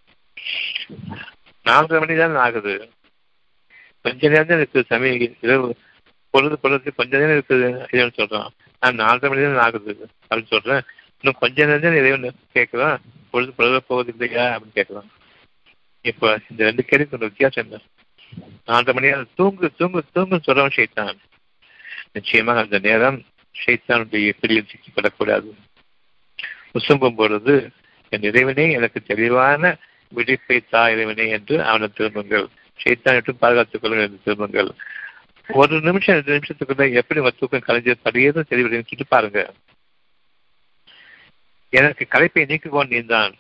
[1.66, 2.74] நான்கு மணி தான் ஆகுது.
[4.06, 5.14] கொஞ்ச நேரம் தான் இருக்குது சமய
[5.46, 5.68] இரவு
[6.34, 8.50] பொழுது பொழுது கொஞ்ச நேரம் இருக்குது இறைவன் சொல்றான்.
[8.82, 9.94] நான் நாலரை மணி தான் ஆகுது
[10.30, 10.84] அப்படின்னு சொல்றேன்.
[11.20, 12.28] இன்னும் கொஞ்ச நேரம் தான் இறைவன்
[12.58, 13.00] கேட்கிறான்.
[13.32, 15.10] பொழுது பொழுது போவது இல்லையா அப்படின்னு கேட்கிறான்.
[16.06, 17.80] இப்போ இந்த ரெண்டு கேள்விக்கு ஒரு வித்தியாசம் என்ன?
[18.70, 21.18] நாலரை மணி நேரம் தூங்கு தூங்கு தூங்கு சொல்றவன் செய்தான்
[22.16, 23.18] நிச்சயமாக அந்த நேரம்
[23.56, 25.50] ஷைத்தானுடைய பிடியில் சிக்கப்படக்கூடாது
[26.74, 27.70] உசும்பும் பொழுது
[28.10, 29.78] என் இறைவனே எனக்கு தெளிவான
[30.10, 32.48] விழிப்பை தா இறைவனே என்று அவனை திரும்புங்கள்.
[32.84, 34.72] ஷைத்தான் பாதுகாத்துக் கொள்ளுங்கள் என்று திரும்புங்கள்.
[35.48, 39.54] ஒரு நிமிஷம் ரெண்டு நிமிஷத்துக்குள்ள எப்படி உங்க தூக்கம் கலைஞ்சு படியதும் தெளிவடையும் சுட்டு பாருங்க.
[41.70, 43.34] எனக்கு கலைப்பை நீக்குவோன் நீதான்.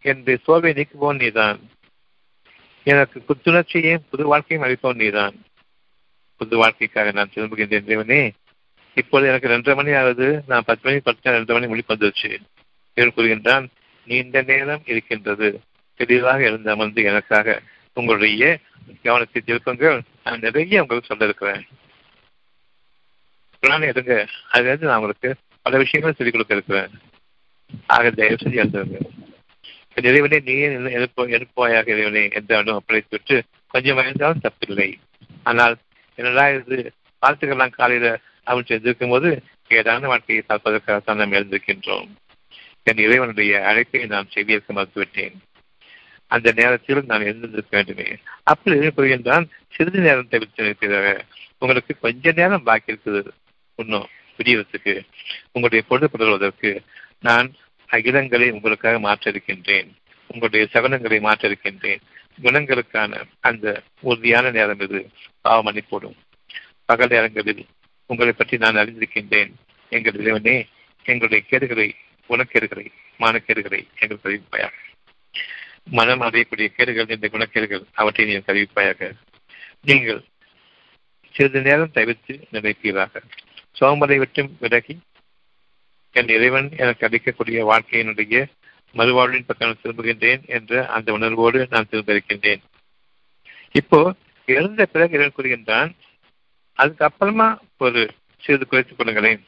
[0.00, 1.70] என்னுடைய சோர்வை நீக்குவோன் நீதான்.
[2.82, 5.42] எனக்கு புத்துணர்ச்சியையும் புது வாழ்க்கையும் அளிப்பவன் நீதான்.
[6.36, 8.32] புது வாழ்க்கைக்காக நான் திரும்புகின்றேன் இறைவனே
[8.94, 10.42] இப்போது எனக்கு ரெண்டரை மணி ஆகுது.
[10.46, 12.40] நான் பத்து மணி பத்து ரெண்டு மணி முடிப்பு வந்துருச்சு.
[13.00, 13.66] இவன் கூறுகின்றான்
[14.08, 15.48] நீண்ட நேரம் இருக்கின்றது.
[16.00, 17.60] தெளிவாக எழுந்த அமர்ந்து எனக்காக
[17.92, 18.44] உங்களுடைய
[19.02, 19.98] கவனத்தை திருப்பங்கள்.
[20.24, 21.62] நான் நிறைய உங்களுக்கு சொல்ல இருக்கிறேன்
[23.90, 24.14] எடுங்க
[24.82, 25.30] நான் உங்களுக்கு
[25.62, 26.92] பல விஷயங்களும் சொல்லிக் கொடுக்க இருக்கிறேன்
[27.86, 28.98] ஆக தயவு செஞ்சு எழுதுங்க
[30.08, 30.66] இறைவனே நீயே
[30.98, 33.36] எழுப்போ எழுப்பாயாக இறைவனே எந்த அணு ஒப்படைத்து விட்டு
[33.66, 34.88] கொஞ்சம் மகிழ்ந்தாலும் தப்பில்லை.
[35.42, 35.74] ஆனால்
[36.18, 36.78] என்னடா இது
[37.22, 38.10] வாழ்த்துக்கெல்லாம் காலையில்
[38.44, 39.30] அவன் செய்திருக்கும் போது
[39.68, 42.10] ஏதான வாழ்க்கையை பார்ப்பதற்காகத்தான் நாம் எழுந்திருக்கின்றோம்.
[42.82, 45.36] என் இறைவனுடைய அழைப்பை நான் செய்திருக்க மறுத்துவிட்டேன்.
[46.26, 48.16] அந்த நேரத்தில் நான் எழுந்திருக்க வேண்டுமே.
[48.42, 51.20] அப்படி எழுப்புகின்றான் சிறிது நேரம் தவிர்த்து நிற்கிறதாக
[51.58, 53.22] உங்களுக்கு கொஞ்ச நேரம் பாக்கி இருக்குது.
[53.76, 54.08] இன்னும்
[54.38, 55.06] விடியறதுக்கு.
[55.52, 56.82] உங்களுடைய பொழுது புலர்வதற்கு
[57.20, 57.52] நான்
[57.92, 62.00] அகிலங்களை உங்களுக்காக மாற்ற இருக்கின்றேன் உங்களுடைய சகனங்களை மாற்ற இருக்கின்றேன்
[62.42, 65.08] குணங்களுக்கான அந்த உறுதியான நேரம் இது.
[65.40, 66.16] பாவம் மன்னிப்போடும்
[66.84, 67.66] பகல் நேரங்களில்
[68.06, 69.52] உங்களை பற்றி நான் அறிந்திருக்கின்றேன்.
[69.88, 70.66] எங்கள் இறைவனே
[71.04, 71.94] எங்களுடைய கேடுகளை
[72.30, 72.86] குணக்கேடுகளை
[73.18, 74.76] மானக்கேடுகளை எங்கள் தெரிவிப்பாயாக
[75.98, 79.10] மனம் அறியக்கூடிய கேடுகள் இந்த குணக்கேடுகள் அவற்றை நீங்கள் தெரிவிப்பாயாக
[79.82, 80.20] நீங்கள்
[81.34, 83.22] சிறிது நேரம் தவிர்த்து நினைப்பீராக.
[83.80, 84.94] சோம்பலை விட்டும் விலகி
[86.12, 88.40] என் இறைவன் எனக்கு அளிக்கக்கூடிய வாழ்க்கையினுடைய
[88.94, 92.62] மறுவாழ்வின் பக்கம் திரும்புகின்றேன் என்ற அந்த உணர்வோடு நான் திரும்ப இருக்கின்றேன்
[93.72, 94.00] இப்போ
[94.46, 95.90] இறந்த பிறகு இறைவன் கூறுகின்றான்
[96.78, 98.00] அதுக்கு அப்புறமா ஒரு
[98.42, 99.40] சிறிது குறைத்துக் கொள்ளுங்களேன்.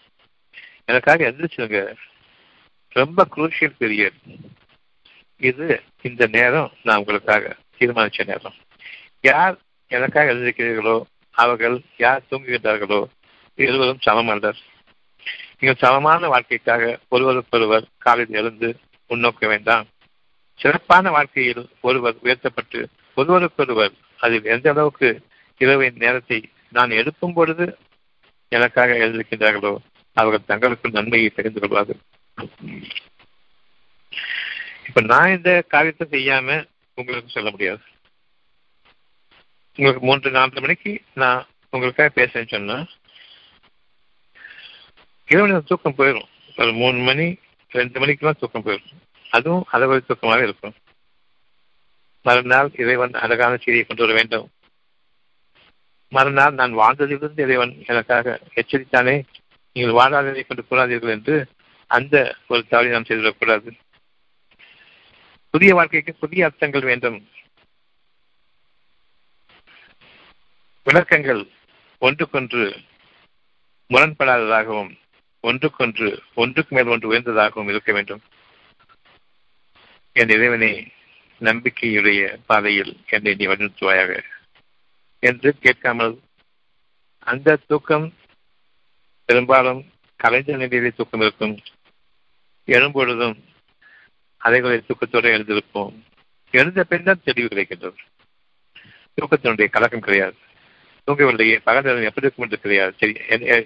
[0.85, 1.81] எனக்காக எந்திரிச்சுங்க
[2.93, 4.19] ரொம்ப குரூஷியல் பீரியட்
[5.37, 5.67] இது
[6.03, 8.57] இந்த நேரம் நான் உங்களுக்காக தீர்மானிச்ச நேரம்.
[9.21, 9.57] யார்
[9.89, 10.97] எனக்காக எழுந்திருக்கிறீர்களோ
[11.31, 13.01] அவர்கள் யார் தூங்குகின்றார்களோ
[13.55, 14.61] இருவரும் சமம் அல்லர்
[15.59, 18.69] நீங்கள் சமமான வாழ்க்கைக்காக ஒருவருக்கொருவர் காலையில் எழுந்து
[19.11, 19.87] முன்னோக்க வேண்டாம்.
[20.61, 25.09] சிறப்பான வாழ்க்கையில் ஒருவர் உயர்த்தப்பட்டு ஒருவருக்கொருவர் அதில் எந்த அளவுக்கு
[25.59, 26.39] இரவின் நேரத்தை
[26.69, 27.79] நான் எழுப்பும் பொழுது
[28.49, 29.77] எனக்காக எழுந்திருக்கின்றார்களோ
[30.17, 32.01] அவர்கள் தங்களுக்கு நன்மையை தெரிந்து கொள்வார்கள்.
[34.89, 36.49] இப்ப நான் இந்த காரியத்தை செய்யாம
[36.99, 37.83] உங்களுக்கு சொல்ல முடியாது.
[39.79, 42.79] உங்களுக்கு மூன்று நாலு மணிக்கு நான் உங்களுக்காக பேசுறேன்னு சொன்னா
[45.29, 47.27] இரவு தூக்கம் போயிடும் ஒரு மூணு மணி
[47.71, 48.99] ரெண்டு மணிக்கெல்லாம் தூக்கம் போயிடும்
[49.31, 50.75] அதுவும் அளவு தூக்கமாக இருக்கும்.
[52.27, 54.47] மறுநாள் இறைவன் அழகான செய்தியை கொண்டு வர வேண்டும்.
[56.09, 59.17] மறுநாள் நான் வாழ்ந்ததிலிருந்து இறைவன் எனக்காக எச்சரித்தானே
[59.77, 61.37] நீங்கள் வாழாததை கொண்டு கூடாதீர்கள் என்று
[61.97, 62.17] அந்த
[62.49, 63.71] ஒரு தவறை நாம் செய்துவிடக்கூடாது.
[65.55, 67.19] புதிய வாழ்க்கைக்கு புதிய அர்த்தங்கள் வேண்டும்.
[70.87, 71.43] விளக்கங்கள்
[71.99, 72.63] ஒன்றுக்கொன்று
[73.91, 74.93] முரண்படாததாகவும்
[75.49, 78.23] ஒன்றுக்கொன்று ஒன்றுக்கு மேல் ஒன்று உயர்ந்ததாகவும் இருக்க வேண்டும்.
[80.17, 80.73] என் இறைவனே
[81.41, 84.13] நம்பிக்கையுடைய பாதையில் என்னை நீ வழிநடத்துவாயாக
[85.23, 86.15] என்று கேட்காமல்
[87.33, 88.07] அந்த தூக்கம்
[89.29, 89.83] பெரும்பாலும்
[90.21, 91.55] கலைஞர் நிலையிலே தூக்கம் இருக்கும்.
[92.67, 93.37] எழும்பொழுதும்
[94.37, 95.95] அதைகளை தூக்கத்தோடு எழுந்திருப்போம்.
[96.51, 98.01] எழுந்த பின் தான் தெளிவு கிடைக்கின்றது
[99.17, 100.37] தூக்கத்தினுடைய கலக்கம் கிடையாது.
[101.07, 102.93] தூங்கவில்லையே பகல் எப்படி இருக்கும் என்று கிடையாது.
[102.99, 103.13] சரி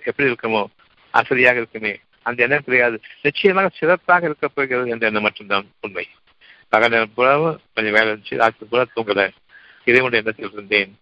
[0.04, 0.64] எப்படி இருக்குமோ
[1.10, 1.92] அசதியாக இருக்குமே
[2.22, 3.00] அந்த எண்ணம் கிடையாது.
[3.22, 6.08] நிச்சயமாக சிறப்பாக இருக்க போகிறது என்ற எண்ணம் மட்டும்தான் உண்மை.
[6.68, 9.30] பகல் நேரம் பூராவும் கொஞ்சம் வேலை இருந்துச்சு ராத்திரி பூரா தூங்கல.
[9.84, 10.98] இறைவனுடைய எண்ணத்தில் இருந்தேன்.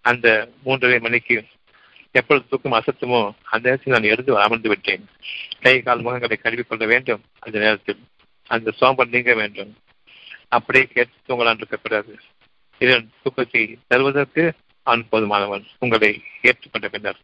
[0.00, 1.44] அந்த மூன்றரை மணிக்கு
[2.14, 5.04] எப்பொழுது தூக்கம் அசத்துமோ அந்த நேரத்தில் நான் எழுந்து அமர்ந்து விட்டேன்.
[5.60, 7.22] கை கால் முகங்களை கழுவிக்கொள்ள வேண்டும்.
[7.38, 8.00] அந்த நேரத்தில்
[8.46, 9.76] அந்த சோம்பல் நீங்க வேண்டும்.
[10.48, 12.18] அப்படியே கேட்டு தூங்கலாம் இருக்கக்கூடாது.
[12.78, 14.52] இதன் தூக்கத்தை தருவதற்கு
[14.82, 15.64] அவன் போதுமானவன்.
[15.78, 17.20] உங்களை ஏற்றுக்கொண்ட பின்னர்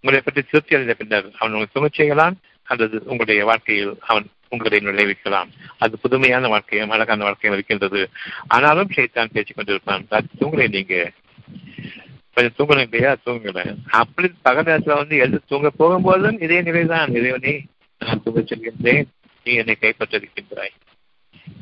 [0.00, 2.36] உங்களை பற்றி திருப்தி அடைந்த பின்னர் அவன் உங்களை தூங்க செய்யலாம்.
[2.64, 5.50] அல்லது உங்களுடைய வாழ்க்கையில் அவன் உங்களை நுழைவிக்கலாம்.
[5.78, 8.10] அது புதுமையான வாழ்க்கையும் அழகான வாழ்க்கையும் இருக்கின்றது.
[8.48, 10.22] ஆனாலும் சைத்தான் பேசிக் கொண்டிருப்பான்.
[10.40, 10.96] தூங்கலை நீங்க.
[12.34, 17.14] கொஞ்சம் தூங்கணும் இல்லையா தூங்குறேன் அப்படி பகல் நேரத்தில் வந்து எழுந்து தூங்க போகும்போதும் இதே நிலைதான்.
[17.14, 17.64] இறைவனே
[17.98, 19.04] நான் தூங்க செல்கின்றேன்
[19.44, 20.74] நீ என்னை கைப்பற்றிருக்கின்றாய்.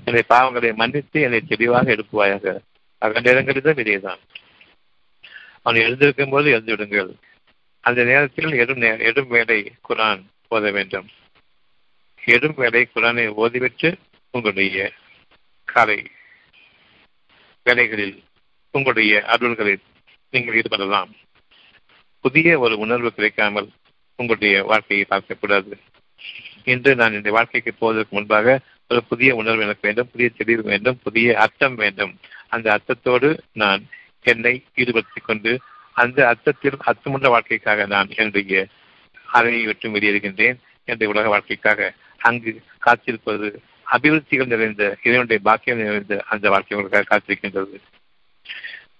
[0.04, 2.58] என்னை பாவங்களை மன்னித்து என்னை தெளிவாக எடுப்புவாயாக
[2.98, 4.22] பகல் நேரங்களிலும் இதேதான்.
[5.62, 7.10] அவன் எழுந்திருக்கும் போது எழுந்து விடுங்கள்.
[7.80, 11.08] அந்த நேரத்தில் எடும் எடும் வேலை குரான் ஓத வேண்டும்.
[12.24, 13.94] எடும் வேலை குரானை ஓதிவிட்டு
[14.30, 14.92] உங்களுடைய
[15.64, 15.98] காலை
[17.64, 18.22] வேலைகளில்
[18.70, 19.82] உங்களுடைய அருள்களில்
[20.30, 21.10] நீங்கள் ஈடுபடலாம்
[22.24, 23.68] புதிய ஒரு உணர்வு கிடைக்காமல்
[24.16, 25.72] உங்களுடைய வாழ்க்கையை பார்க்கக்கூடாது.
[26.64, 31.38] இன்று நான் இந்த வாழ்க்கைக்கு போவதற்கு முன்பாக ஒரு புதிய உணர்வு எனக்கு வேண்டும் புதிய தெளிவு வேண்டும் புதிய
[31.38, 32.12] அர்த்தம் வேண்டும்.
[32.48, 33.82] அந்த அர்த்தத்தோடு நான்
[34.22, 35.60] என்னை ஈடுபடுத்திக் கொண்டு
[35.92, 38.66] அந்த அர்த்தத்தில் அர்த்தமுள்ள வாழ்க்கைக்காக நான் என்னுடைய
[39.26, 40.58] அறையை விட்டு வெளியேறுகின்றேன்.
[40.84, 43.48] என்னுடைய உலக வாழ்க்கைக்காக அங்கு காத்திருப்பது
[43.86, 47.78] அபிவிருத்திகள் நிறைந்த இதனுடைய பாக்கியம் நிறைந்த அந்த வாழ்க்கை உங்களுக்காக காத்திருக்கின்றது.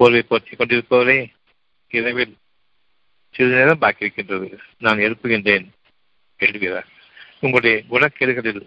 [0.01, 1.29] போர்வை போற்றிக் கொண்டிருப்பவரே
[1.89, 2.37] இரவில்
[3.31, 4.59] சிறிது நேரம் பாக்கி இருக்கின்றது.
[4.79, 5.67] நான் எழுப்புகின்றேன்
[6.37, 6.87] எழுதுகிறார்
[7.41, 8.67] உங்களுடைய குணக்கேடுகளில்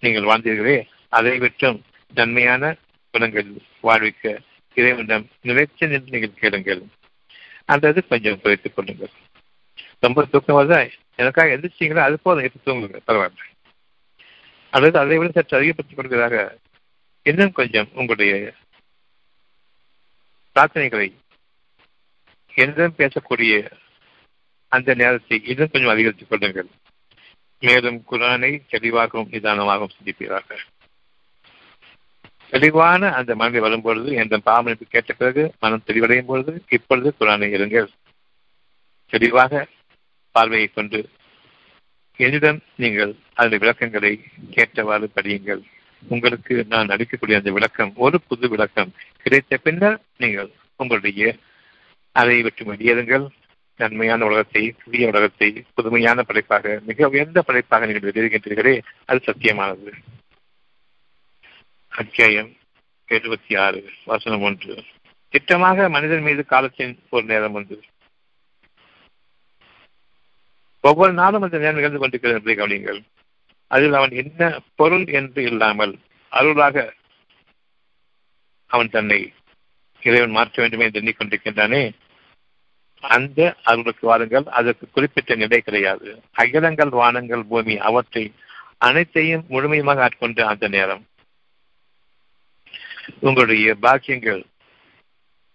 [0.00, 1.82] நீங்கள் வாழ்ந்தீர்களே அதை விட்டும்
[2.14, 2.76] நன்மையான
[3.12, 4.40] குணங்களில் வாழ்விக்க
[4.74, 6.82] இறைவனிடம் நிலைத்து நின்று நீங்கள் கேளுங்கள்.
[7.64, 9.10] அல்லது கொஞ்சம் குறைத்துக் கொள்ளுங்கள்.
[10.00, 10.90] ரொம்ப தூக்கம் வருதா?
[11.14, 12.04] எனக்காக எந்திரிச்சிங்களா?
[12.08, 13.42] அது போதும் இப்போ தூங்குங்க பரவாயில்ல.
[14.70, 16.58] அல்லது அதை விட சற்று அதிகப்படுத்திக் கொள்வதாக
[17.22, 18.52] இன்னும் கொஞ்சம் உங்களுடைய
[20.54, 21.08] பிரார்த்தனைகளை
[22.54, 23.52] என்னிடம் பேசக்கூடிய
[24.68, 26.68] அந்த நேரத்தை இன்னும் கொஞ்சம் அதிகரித்துக் கொள்ளுங்கள்.
[27.62, 30.62] மேலும் குரானை தெளிவாகவும் நிதானமாகவும் சிந்திப்பீர்கள்
[32.50, 37.88] தெளிவான அந்த மனதை வரும்பொழுது எந்த பாவனைப்பு கேட்ட பிறகு மனம் தெளிவடையும் பொழுது இப்பொழுது குரானை இருங்கள்
[39.12, 39.66] தெளிவாக
[40.30, 41.00] பார்வையை கொண்டு
[42.16, 44.12] என்னிடம் நீங்கள் அந்த விளக்கங்களை
[44.50, 45.62] கேட்டவாறு படியுங்கள்.
[46.08, 51.36] உங்களுக்கு நான் அளிக்கக்கூடிய அந்த விளக்கம் ஒரு புது விளக்கம் கிடைத்த பின்னர் நீங்கள் உங்களுடைய
[52.12, 53.26] அதை விட்டு வெளியேறுங்கள்.
[53.76, 59.92] நன்மையான உலகத்தை புதிய உலகத்தை புதுமையான படைப்பாக மிக உயர்ந்த படைப்பாக நீங்கள் வெளியிடுகின்றீர்களே அது சத்தியமானது.
[61.88, 62.56] அத்தியாயம்
[63.08, 64.84] எழுபத்தி ஆறு வசனம் ஒன்று.
[65.32, 67.80] திட்டமாக மனிதன் மீது காலத்தின் ஒரு நேரம் ஒன்று
[70.80, 73.02] ஒவ்வொரு நாளும் அந்த நேரம் நிகழ்ந்து கொண்டிருக்கிறது என்பதை கவனியுங்கள்.
[73.72, 75.98] அதில் அவன் என்ன பொருள் என்று இல்லாமல்
[76.28, 76.94] அருளாக
[78.66, 79.32] அவன் தன்னை
[80.00, 81.82] இறைவன் மாற்ற வேண்டுமே என்று எண்ணிக்கொண்டிருக்கின்றானே.
[83.00, 84.42] அந்த அருளுக்கு வாருங்கள்.
[84.42, 86.22] அதற்கு குறிப்பிட்ட நிலை கிடையாது.
[86.32, 88.32] அகிலங்கள் வானங்கள் பூமி அவற்றை
[88.78, 91.04] அனைத்தையும் முழுமையுமாக ஆட்கொண்ட அந்த நேரம்.
[93.20, 94.44] உங்களுடைய பாக்கியங்கள்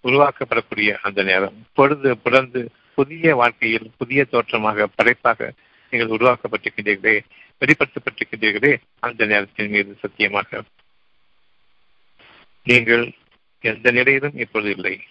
[0.04, 1.66] உருவாக்கப்படக்கூடிய அந்த நேரம்.
[1.74, 5.54] பொழுது புலர்ந்து புதிய வாழ்க்கையில் புதிய தோற்றமாக படைப்பாக
[5.90, 7.20] நீங்கள் உருவாக்கப்பட்டிருக்கின்றீர்களே.
[7.60, 10.62] வெளிப்படுத்தப்பட்டிருக்கிறீர்களே அந்த நேரத்தின் மீது சத்தியமாக.
[12.64, 13.14] நீங்கள்
[13.62, 15.02] எந்த நிலையிலும் இப்பொழுது இல்லை.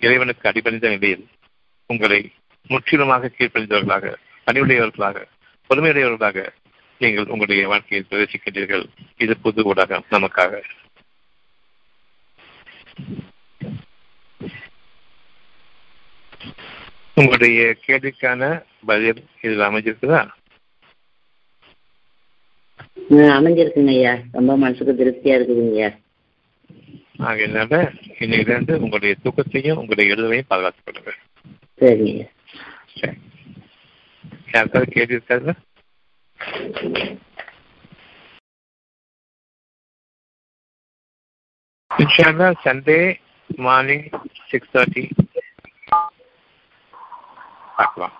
[0.00, 1.26] இறைவனுக்கு அடிபணிந்த நிலையில்
[1.86, 2.32] உங்களை
[2.68, 4.14] முற்றிலுமாக கீழ்ப்பணிந்தவர்களாக
[4.46, 5.24] பணிவுடையவர்களாக
[5.68, 6.46] பொறுமையுடையவர்களாக
[6.98, 8.86] நீங்கள் உங்களுடைய வாழ்க்கையில் பிரவேசிக்கின்றீர்கள்.
[9.16, 10.62] இது புது ஊடகம் நமக்காக.
[17.14, 20.28] உங்களுடைய கேள்விக்கான பதில் இதில் அமைஞ்சிருக்குதா?
[23.36, 24.14] அமைஞ்சிருக்குங்க ஐயா.
[24.32, 25.90] ரொம்ப மனசுக்கு திருப்தியா இருக்குதுங்க ஐயா.
[27.28, 27.74] ஆகையினால
[28.18, 31.12] இன்னையிலிருந்து உங்களுடைய தூக்கத்தையும் உங்களுடைய எழுதவையும் பாதுகாத்துக் கொள்ளுங்க.
[31.80, 32.24] சரிங்க
[33.00, 33.16] சரி.
[34.54, 35.52] யாருக்காவது கேள்வி இருக்காது
[41.90, 42.98] இன்ஷால்லா சண்டே
[43.50, 44.06] மார்னிங்
[44.50, 45.04] சிக்ஸ் தேர்ட்டி
[47.76, 48.14] பார்க்கலாம்.